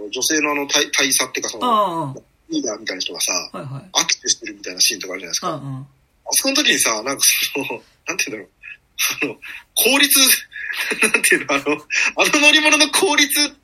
[0.07, 0.09] い。
[0.11, 2.15] 女性のあの大、大佐っていうかそあの、あ、
[2.51, 4.03] リーダーみたいな人がさ、はいはい。
[4.03, 5.55] 握手してるみたいなシーンとかあるじゃないですか。
[5.55, 5.81] うんうん。
[5.81, 5.85] あ
[6.31, 7.65] そこの時にさ、なんかその、
[8.07, 8.49] なんて言うんだろう。
[9.23, 9.35] あの、
[9.73, 10.19] 効率、
[11.01, 13.55] なんていうの、あの、あの乗り物の効率が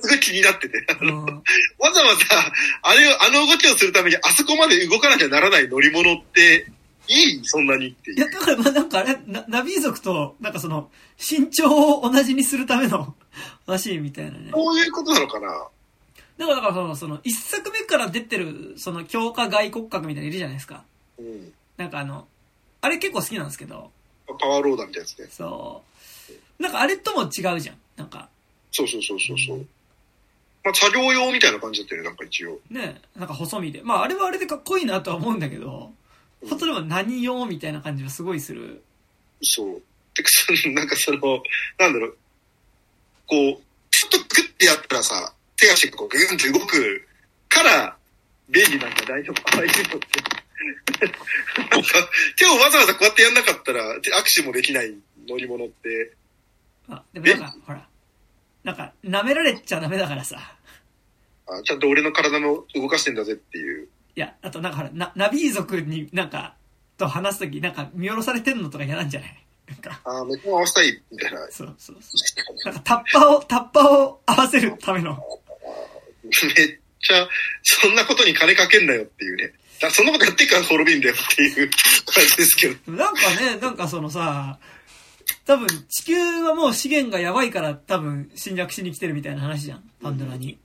[0.00, 2.52] すごい気になってて、あのうんわざわざ、
[2.82, 6.66] あれを、あの動きをするためにあそこまで動かなきゃならない乗り物って、
[7.08, 8.16] いいそんなにってい。
[8.16, 13.14] や、だからまあなんかあれ、ナナビ族と、なんかその、身長を同じにするための
[13.66, 14.50] マシーンみたいなね。
[14.52, 15.68] そういうことなのかな
[16.40, 20.84] だから、だからその、その、一作目から出てる、その、強化外骨格みたいなのいるじゃないですか。
[21.18, 21.52] うん。
[21.76, 22.26] なんかあの、
[22.80, 23.90] あれ結構好きなんですけど、
[24.38, 25.26] パワーローダーみたいなやつね。
[25.30, 25.82] そ
[26.58, 26.62] う。
[26.62, 27.76] なんかあれとも違うじゃん。
[27.96, 28.30] なんか、
[28.72, 29.66] そうそうそうそうそう。
[30.64, 32.58] まあ、作業用みたいな感じだったよね、なんか一応。
[32.70, 33.82] ね、なんか細身で。
[33.82, 35.92] まああれはあれでかっこいいなとは思うんだけど、
[36.48, 38.82] 本当でも何用みたいな感じはすごいする。
[39.42, 39.82] そう。
[40.14, 41.18] で、そのなんかその、
[41.78, 42.16] なんだろう、
[43.26, 47.06] こう、ちょっとグッてやったらさ、手足がこうグーンって動く
[47.48, 47.96] から、
[48.48, 49.56] 便利なんだ、大丈夫。
[49.56, 49.80] ああいうのって。
[51.70, 51.88] なんか、
[52.36, 54.94] 手をわざわざこうやってやんなかったら、手握手もできない
[55.28, 56.16] 乗り物って、
[56.88, 57.86] あ、でもなんか、ほら、
[58.64, 60.38] なんか、舐められちゃダメだからさ。
[61.46, 63.88] あちゃんと俺の体も動かしてんだぜっていう。
[64.16, 66.54] いや、あとなんかほら、な、ナビー族になんか、
[66.96, 69.46] と話すとき、なんか見下ろされてんのとか嫌なんじゃない？
[69.68, 71.38] なんか、ああ、目線合わせたい、みたいな。
[71.50, 72.18] そうそうそ
[72.66, 72.66] う。
[72.66, 75.16] なんかタッパーを、タッパーを合わせるための。
[76.24, 77.28] めっちゃ、
[77.62, 79.52] そんなことに金かけんなよっていうね。
[79.80, 81.70] だそんなことやってっから滅びんだよっていう
[82.06, 82.92] 感じですけど。
[82.92, 84.58] なんかね、なんかそのさ、
[85.46, 89.90] 多分地球はもう資源がやばいから多分侵略しに来てるみたいな話じゃん。
[90.02, 90.52] パンドラに。
[90.52, 90.60] うん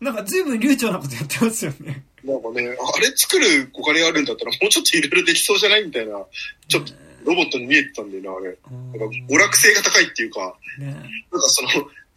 [0.00, 2.02] なんか随分流暢なことやってますよね。
[2.24, 5.84] なんかね、あれ作るお金あるんだったらもうちょっといろいろできそうじゃない？
[5.84, 6.24] みたいな、
[6.68, 6.94] ちょっと
[7.26, 8.56] ロボットに見えてたんだよな、あれ。
[8.98, 11.68] なんか娯楽性が高いっていうか、ねなんかその、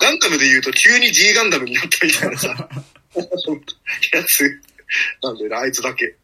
[0.01, 2.47] ガンダムで言うと急に G ガンダムになったみたいなさ、
[4.13, 4.59] やつ
[5.21, 6.15] なんだよな、あいつだけ。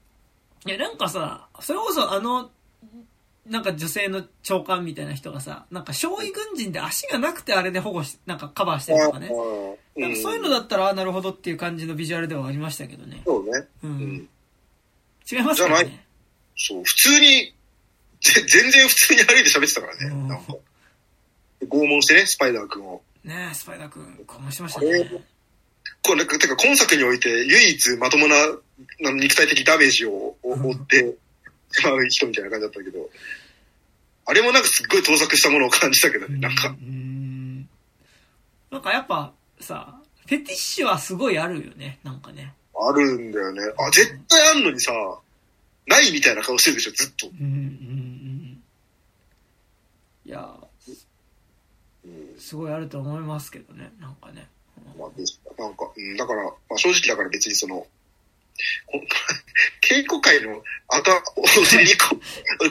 [0.66, 2.50] いや、なんかさ、それこそあの、
[3.46, 9.30] なんか女性の長官みたいな人がさ、なんか少尉軍人で足がなくてあれで保護し、なんかカバーしてるとかね。
[9.32, 13.22] あなんかそういうのだったら、あなるほどっていう感じのビジュアルではありましたけどね。
[13.26, 13.52] そうね。
[13.84, 13.88] う。
[13.88, 14.30] うんん。
[15.32, 16.06] 違いますかね。
[16.56, 17.54] そう、普通に、
[18.22, 20.56] ぜ全然普通に歩いて喋ってたからね、うんなんか。
[21.70, 23.02] 拷問してね、スパイダー君を。
[23.24, 25.12] ねえ、スパイダー君、こうしましたね。
[26.04, 28.36] これ、てか今作において唯一まともな
[29.00, 31.16] な肉体的ダメージを負って
[31.72, 33.10] しまう人みたいな感じだったけど、
[34.26, 36.72] あれもなんかすっごい盗作したものを感じたけどね、なんかう。
[36.84, 37.70] ん。
[38.72, 42.54] なんかやっぱさ、フェティッシュはすごいあるよね、なんかね。
[42.80, 43.62] あるんだよね。
[43.80, 44.92] あ、絶対あんのにさ、
[45.88, 47.28] ないみたいな顔してるでしょ、ずっと。
[47.28, 48.64] うん、うん、うん。
[50.26, 50.67] いや、うん。
[52.40, 54.48] すごいあると思いますけどね、なんかね。
[54.98, 55.24] まあ、で
[55.58, 57.88] なんか、うん、だから、まあ、正直だから別にその、こ
[59.82, 62.18] 稽古会の後、お尻にこ、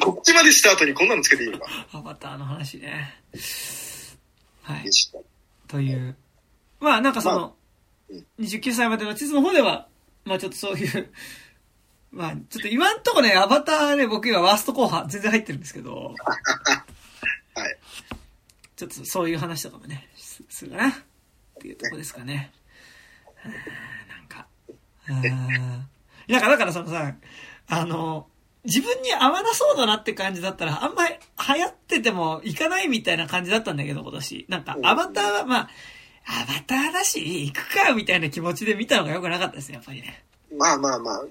[0.12, 1.66] こっちまでした後にこんなのつけていいのか。
[1.92, 3.20] アバターの話ね。
[4.62, 4.92] はいで。
[4.92, 5.18] した。
[5.68, 6.16] という。
[6.80, 7.52] まあなんかそのまあ
[8.08, 9.88] うん、29歳までの地図の方では、
[10.24, 11.12] まあちょっとそういう、
[12.10, 16.14] まあちょっと今んとこね、アバターね、僕今ワースト後半全然入ってるんですけど、
[17.54, 17.78] はい。
[18.76, 20.92] ちょっとそういう話とかもね、すするかなっ
[21.60, 22.52] ていうとこですかね。
[23.42, 24.46] はあなんか、
[26.28, 27.14] なんかだからそのさ、
[27.68, 28.28] あの、
[28.64, 34.46] 自分に合わなそうだなって感じだったら、あんまり流行ってても行かないみたいな感じだったんだけど、今年。
[34.48, 35.70] なんか、アバターはまあ、
[36.26, 40.24] アバターだし、行くか、みたいな気持ちで見たのが良くなかったですね、やっぱりね。
[40.58, 41.24] まあまあまあ。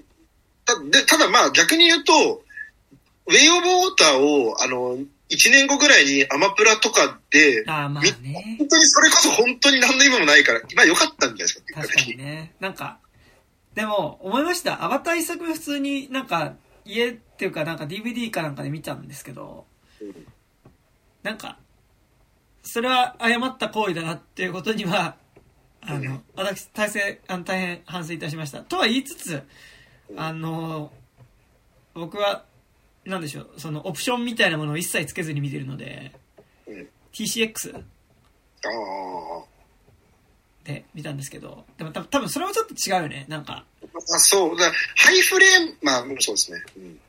[0.64, 2.42] たでただまあ逆に言うと、
[3.26, 8.56] ウェイオブウォーターを、あの、1年後ぐらいにアマプラとかで、ああ、まあみね。
[8.58, 12.54] 本当にそれこそ本当に何の意味もないから、まあ良かったんじゃないですか、確かにね。
[12.60, 12.98] なんか、
[13.74, 14.84] でも、思いました。
[14.84, 16.54] アバター一作目普通になんか、
[16.84, 19.66] 家っていうかなんか DVD かなんかで見たんですけど、
[20.00, 20.26] うん
[21.26, 21.58] なんか、
[22.62, 25.16] それは誤った行為だなっていうことには、
[25.80, 28.60] あのうん、私、大変、あの大変反省いたしました。
[28.60, 29.42] とは言いつつ、
[30.08, 30.92] うんあの、
[31.94, 32.44] 僕は、
[33.06, 36.12] なんでしょう、そのオプションみたいなものを一切つけずに見てるので、
[36.66, 37.80] うん TCX あ
[38.68, 39.44] あ、
[40.64, 43.24] で見たんですけど、でも多分それはちょっと違うよね。
[43.28, 44.58] なんか、まああ、そう。
[44.58, 46.62] だハイフレーム、まあ、そうですね。
[46.76, 47.00] うん。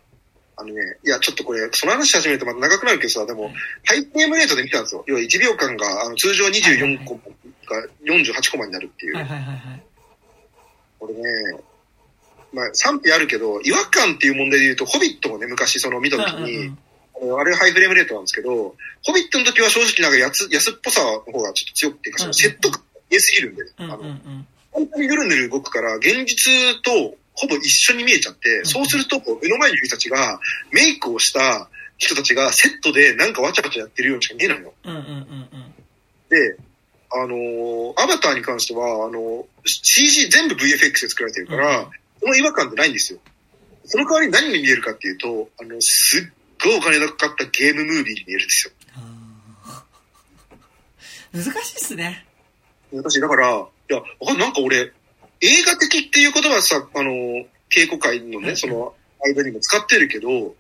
[0.56, 3.52] あのね、いや、ちょっとこれ、その話し始めるとまた長くなるけどさ、でも、
[3.86, 5.04] ハイフレームレートで見たんですよ。
[5.08, 9.16] 要は1秒間が、あの、通常24コマが48コマになるっていう。
[9.16, 9.84] はいはいはいはい。
[11.00, 11.22] これね、
[12.54, 16.78] まあ、賛否あるけど、違和感っていう問題で言うと、ホビットもね、昔その見た時に、うんうんうん
[17.20, 24.48] あれハイフレームレートなんですけど、ホビットの時は正直なんか安安っぽさの方がちょっと強くていうか、そのセット感が良すぎるんで、うんうんうあの、ん。
[24.72, 30.40] 本当にぬるぬる動くから、現実とほぼ一緒に見えちゃって、んそうすると、目の前にいる人たちが、
[30.72, 34.74] メイクをした人たちがセットでなんかわちゃわちゃやってるようにしか見えないの。
[34.84, 35.74] うんうんうんうん。
[36.30, 36.58] で、
[37.12, 41.88] あのーアバターに関しては、あのー CG 全部 VFX で作られてるから、うん
[42.28, 43.20] その違和感ってないんですよ。
[43.86, 46.22] その代わりに何に見えるかっていうと、あの、すっ
[46.62, 48.74] ごいお金のかかったゲームムービーに見えるんですよ。
[51.44, 52.26] 難しいっすね。
[52.92, 54.92] 私、だから、いや、わかんなんか俺、
[55.40, 60.54] 映画的っていう言葉はさ、あのー、稽古会のね、うんその間にも使ってるけど、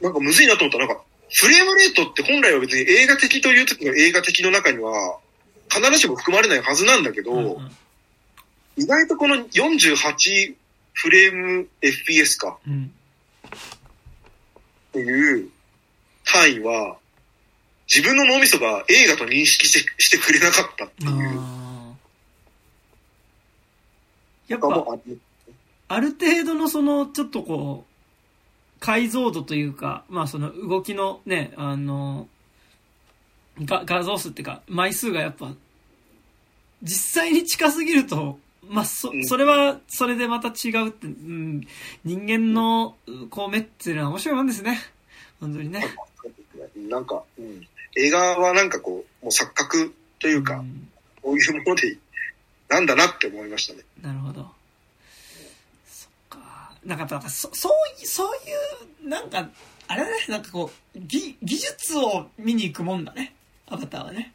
[0.00, 5.18] なんかむずいなと思ったら、なんか、フレームレートって本来は別に映画的という時の映画的の中には、
[5.68, 7.70] 必ずしも含まれないはずなんだけど、うんうん
[8.76, 10.54] 意外とこの48
[10.92, 12.90] フレーム FPS かうん。
[13.46, 13.48] っ
[14.92, 15.50] ていう
[16.24, 16.96] 単位は、
[17.88, 21.40] 自分の脳みそが映画と認識してしてくれなかったっていう。
[24.48, 24.68] やっぱ、
[25.88, 32.28] ある程度のその、ちょっとこう、解像度というか、まあその動きのね、あの、
[33.64, 35.52] 画像数っていうか、枚数がやっぱ、
[36.82, 38.38] 実際に近すぎると、
[38.68, 41.66] まあ、そうん、それは、それでまた違うって、うん、
[42.04, 42.96] 人間の、
[43.30, 44.78] こう、目っていうのは面白いもんですね。
[45.40, 45.84] 本当にね。
[46.76, 50.88] なんか、うん、映画はなんかこう、もう錯覚というか、ん
[51.22, 51.96] こういうもので、
[52.68, 53.80] なんだなって思いましたね。
[54.00, 54.50] なるほど。
[55.86, 56.72] そっか。
[56.84, 58.34] なんかやっぱ、そそういう、そう
[59.04, 59.48] いう、なんか、
[59.88, 63.34] あれだね、なんかこう、技、技術を見に行くもんだね。
[63.66, 64.32] アバターはね。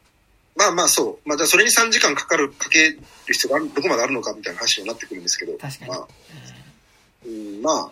[0.56, 1.30] まあまあそう。
[1.30, 5.58] まあじゃあそれに3時間かかる、かける必要がどこまであるのかみたいな話になってくるんですけど。
[5.58, 6.08] 確かにまあ、
[7.26, 7.91] うん、まあ、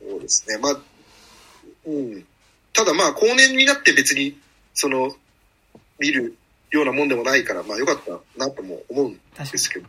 [0.00, 0.58] そうですね。
[0.58, 0.80] まあ、
[1.86, 2.26] うん。
[2.72, 4.38] ただまあ、後年になって別に、
[4.74, 5.14] その、
[5.98, 6.36] 見る
[6.70, 9.20] ようなもんでもないから、まあよかったなとも思うん。
[9.50, 9.88] ですけど。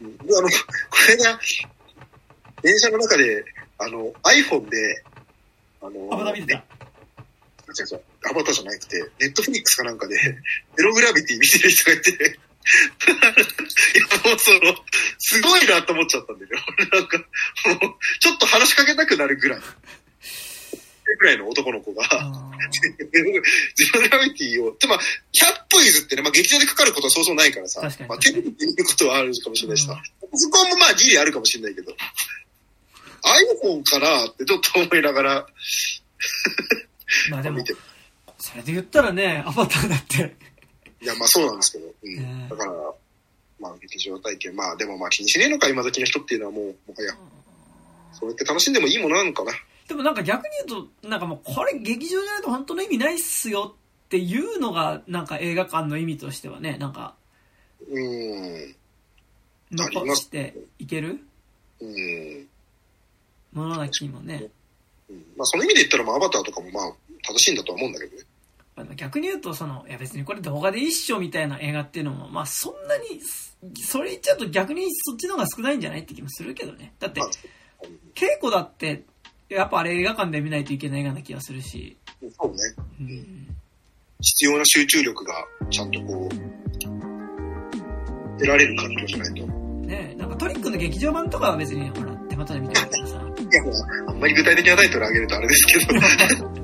[0.00, 0.54] うん、であの、こ
[1.08, 1.38] れが、
[2.62, 3.44] 電車の中で、
[3.78, 5.04] あの、iPhone で、
[5.80, 6.08] あの、
[6.46, 6.54] た。
[6.54, 10.16] 違う違う、アバターじゃなくて、ネットフリックスかなんかで、
[10.76, 12.34] ゼログラビティ見てる人がいて、 いや、
[14.24, 14.76] もうその、
[15.18, 16.64] すごいなと思っちゃったんだよね。
[16.78, 17.24] 俺 なんか、も
[17.74, 17.78] う、
[18.20, 19.60] ちょっと話しかけたくなるぐらい。
[21.18, 23.18] ぐらいの男の子が、あゼ
[23.94, 24.98] ログラビティを、でまあ、
[25.32, 31.92] 100歩譲ってね、まあ劇場でかかることはそうそうないからさ、まあテレビで見ることはあるかもしれないしさ、うんそこもまあギリあるかもしれないけど、
[33.62, 35.46] iPhone かなってちょっと思いながら。
[37.28, 37.74] ーまあでも見て、
[38.38, 40.36] それで言ったらね、アバターだって。
[41.00, 41.86] いや、まあそうなんですけど。
[42.02, 42.16] うん。
[42.16, 42.72] ねだから、
[43.60, 47.16] まあ劇場体験、まあでもまあ気にしねえのか、今時の人っていうのはもう、もはや、
[48.12, 49.52] それって楽しんでもいいものなのかな。
[49.88, 53.74] でもなんか逆に言うと、なんかもうこれ劇場じゃないと本当の意味ないっすよ
[54.06, 57.14] っていうのが、なんか映画館の意味としてはね、なんか、
[57.90, 58.74] うーん。
[59.70, 61.20] 残していける？
[61.80, 62.48] うん。
[63.52, 64.48] ものな気もね。
[65.10, 66.92] うんまあその意味で言ったら、まあアバターとかもまあ
[67.22, 68.22] 正しいんだとは思うんだけどね。
[68.76, 73.20] まあ逆に言うと、その、いや別にこれ動画で一緒みたいな映画っていうのも、まあそんなに、
[73.74, 76.92] それ言っちゃうと逆にそっちの方が少ないんじゃないって気もするけどね。
[76.98, 77.30] だってまあ、、
[78.14, 79.04] 稽古だって、
[79.48, 81.96] やっぱあれ映画館で見ないといけない映画な気がするし。
[82.20, 82.56] そうね。
[83.00, 83.56] うん。
[84.20, 85.34] 必要な集中力が
[85.70, 86.34] ちゃんとこう、
[88.38, 89.42] 得られる環境じゃないと。
[89.42, 89.46] い
[89.86, 93.14] ねなんかトリックの劇場版とかは別に、ほら、手元で見てるけどさ。
[93.14, 93.30] や、ま
[94.06, 96.00] あ、あんまり具体的なタイトル上げるとあれですけど。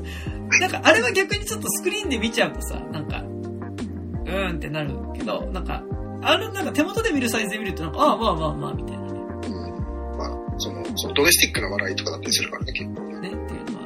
[0.60, 5.82] なんかあれは逆にちょっとスクリーンで見ちゃうとさ、なんか、うーんってなるけど、なんか、
[6.22, 9.10] あれなんか手元で見るサイズで見るとなんか、ああ、まあまあまあ、みたいなね。
[9.10, 13.20] うんまあ、その、そのドメスティックな笑いとかだったりするからね、結構ね。
[13.20, 13.78] ね、っていうの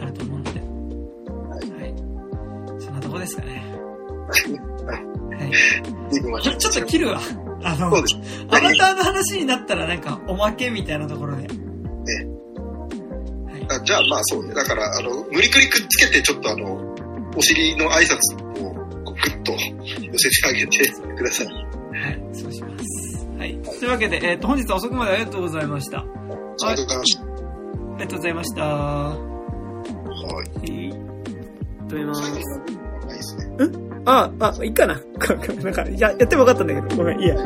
[0.00, 0.60] は、あると思うので。
[0.60, 2.82] はい。
[2.82, 3.64] そんなとこですかね。
[4.86, 6.42] はい。
[6.42, 7.20] ちょちょっと切るわ。
[7.62, 7.88] あの。
[7.88, 11.65] アバターの話になったらなんか、おまけみたいなところで。
[13.68, 13.78] はい。
[13.78, 14.54] あじゃあまあそうね。
[14.54, 16.74] だから、あの、無理くりくっつけて、ちょっとあの、
[17.36, 18.16] お尻の挨拶
[18.62, 21.46] をこうグッと寄せてあげてください。
[21.46, 23.26] はい、そうします。
[23.38, 23.58] はい。
[23.62, 25.98] というわけで、えっ、と、本日は遅くまでありがとうございました。
[25.98, 26.04] あ
[26.68, 27.26] ありがとうございました。
[27.96, 28.64] りがとうございました。
[28.64, 29.16] はい。
[30.28, 31.06] はい。
[31.88, 32.22] 止めます。
[32.22, 32.36] の
[33.06, 33.46] ないですね。
[34.04, 35.00] あ、あ、いいかな。
[35.62, 37.36] なんか、や、やってもよかったんだけど、ごめん、いいや。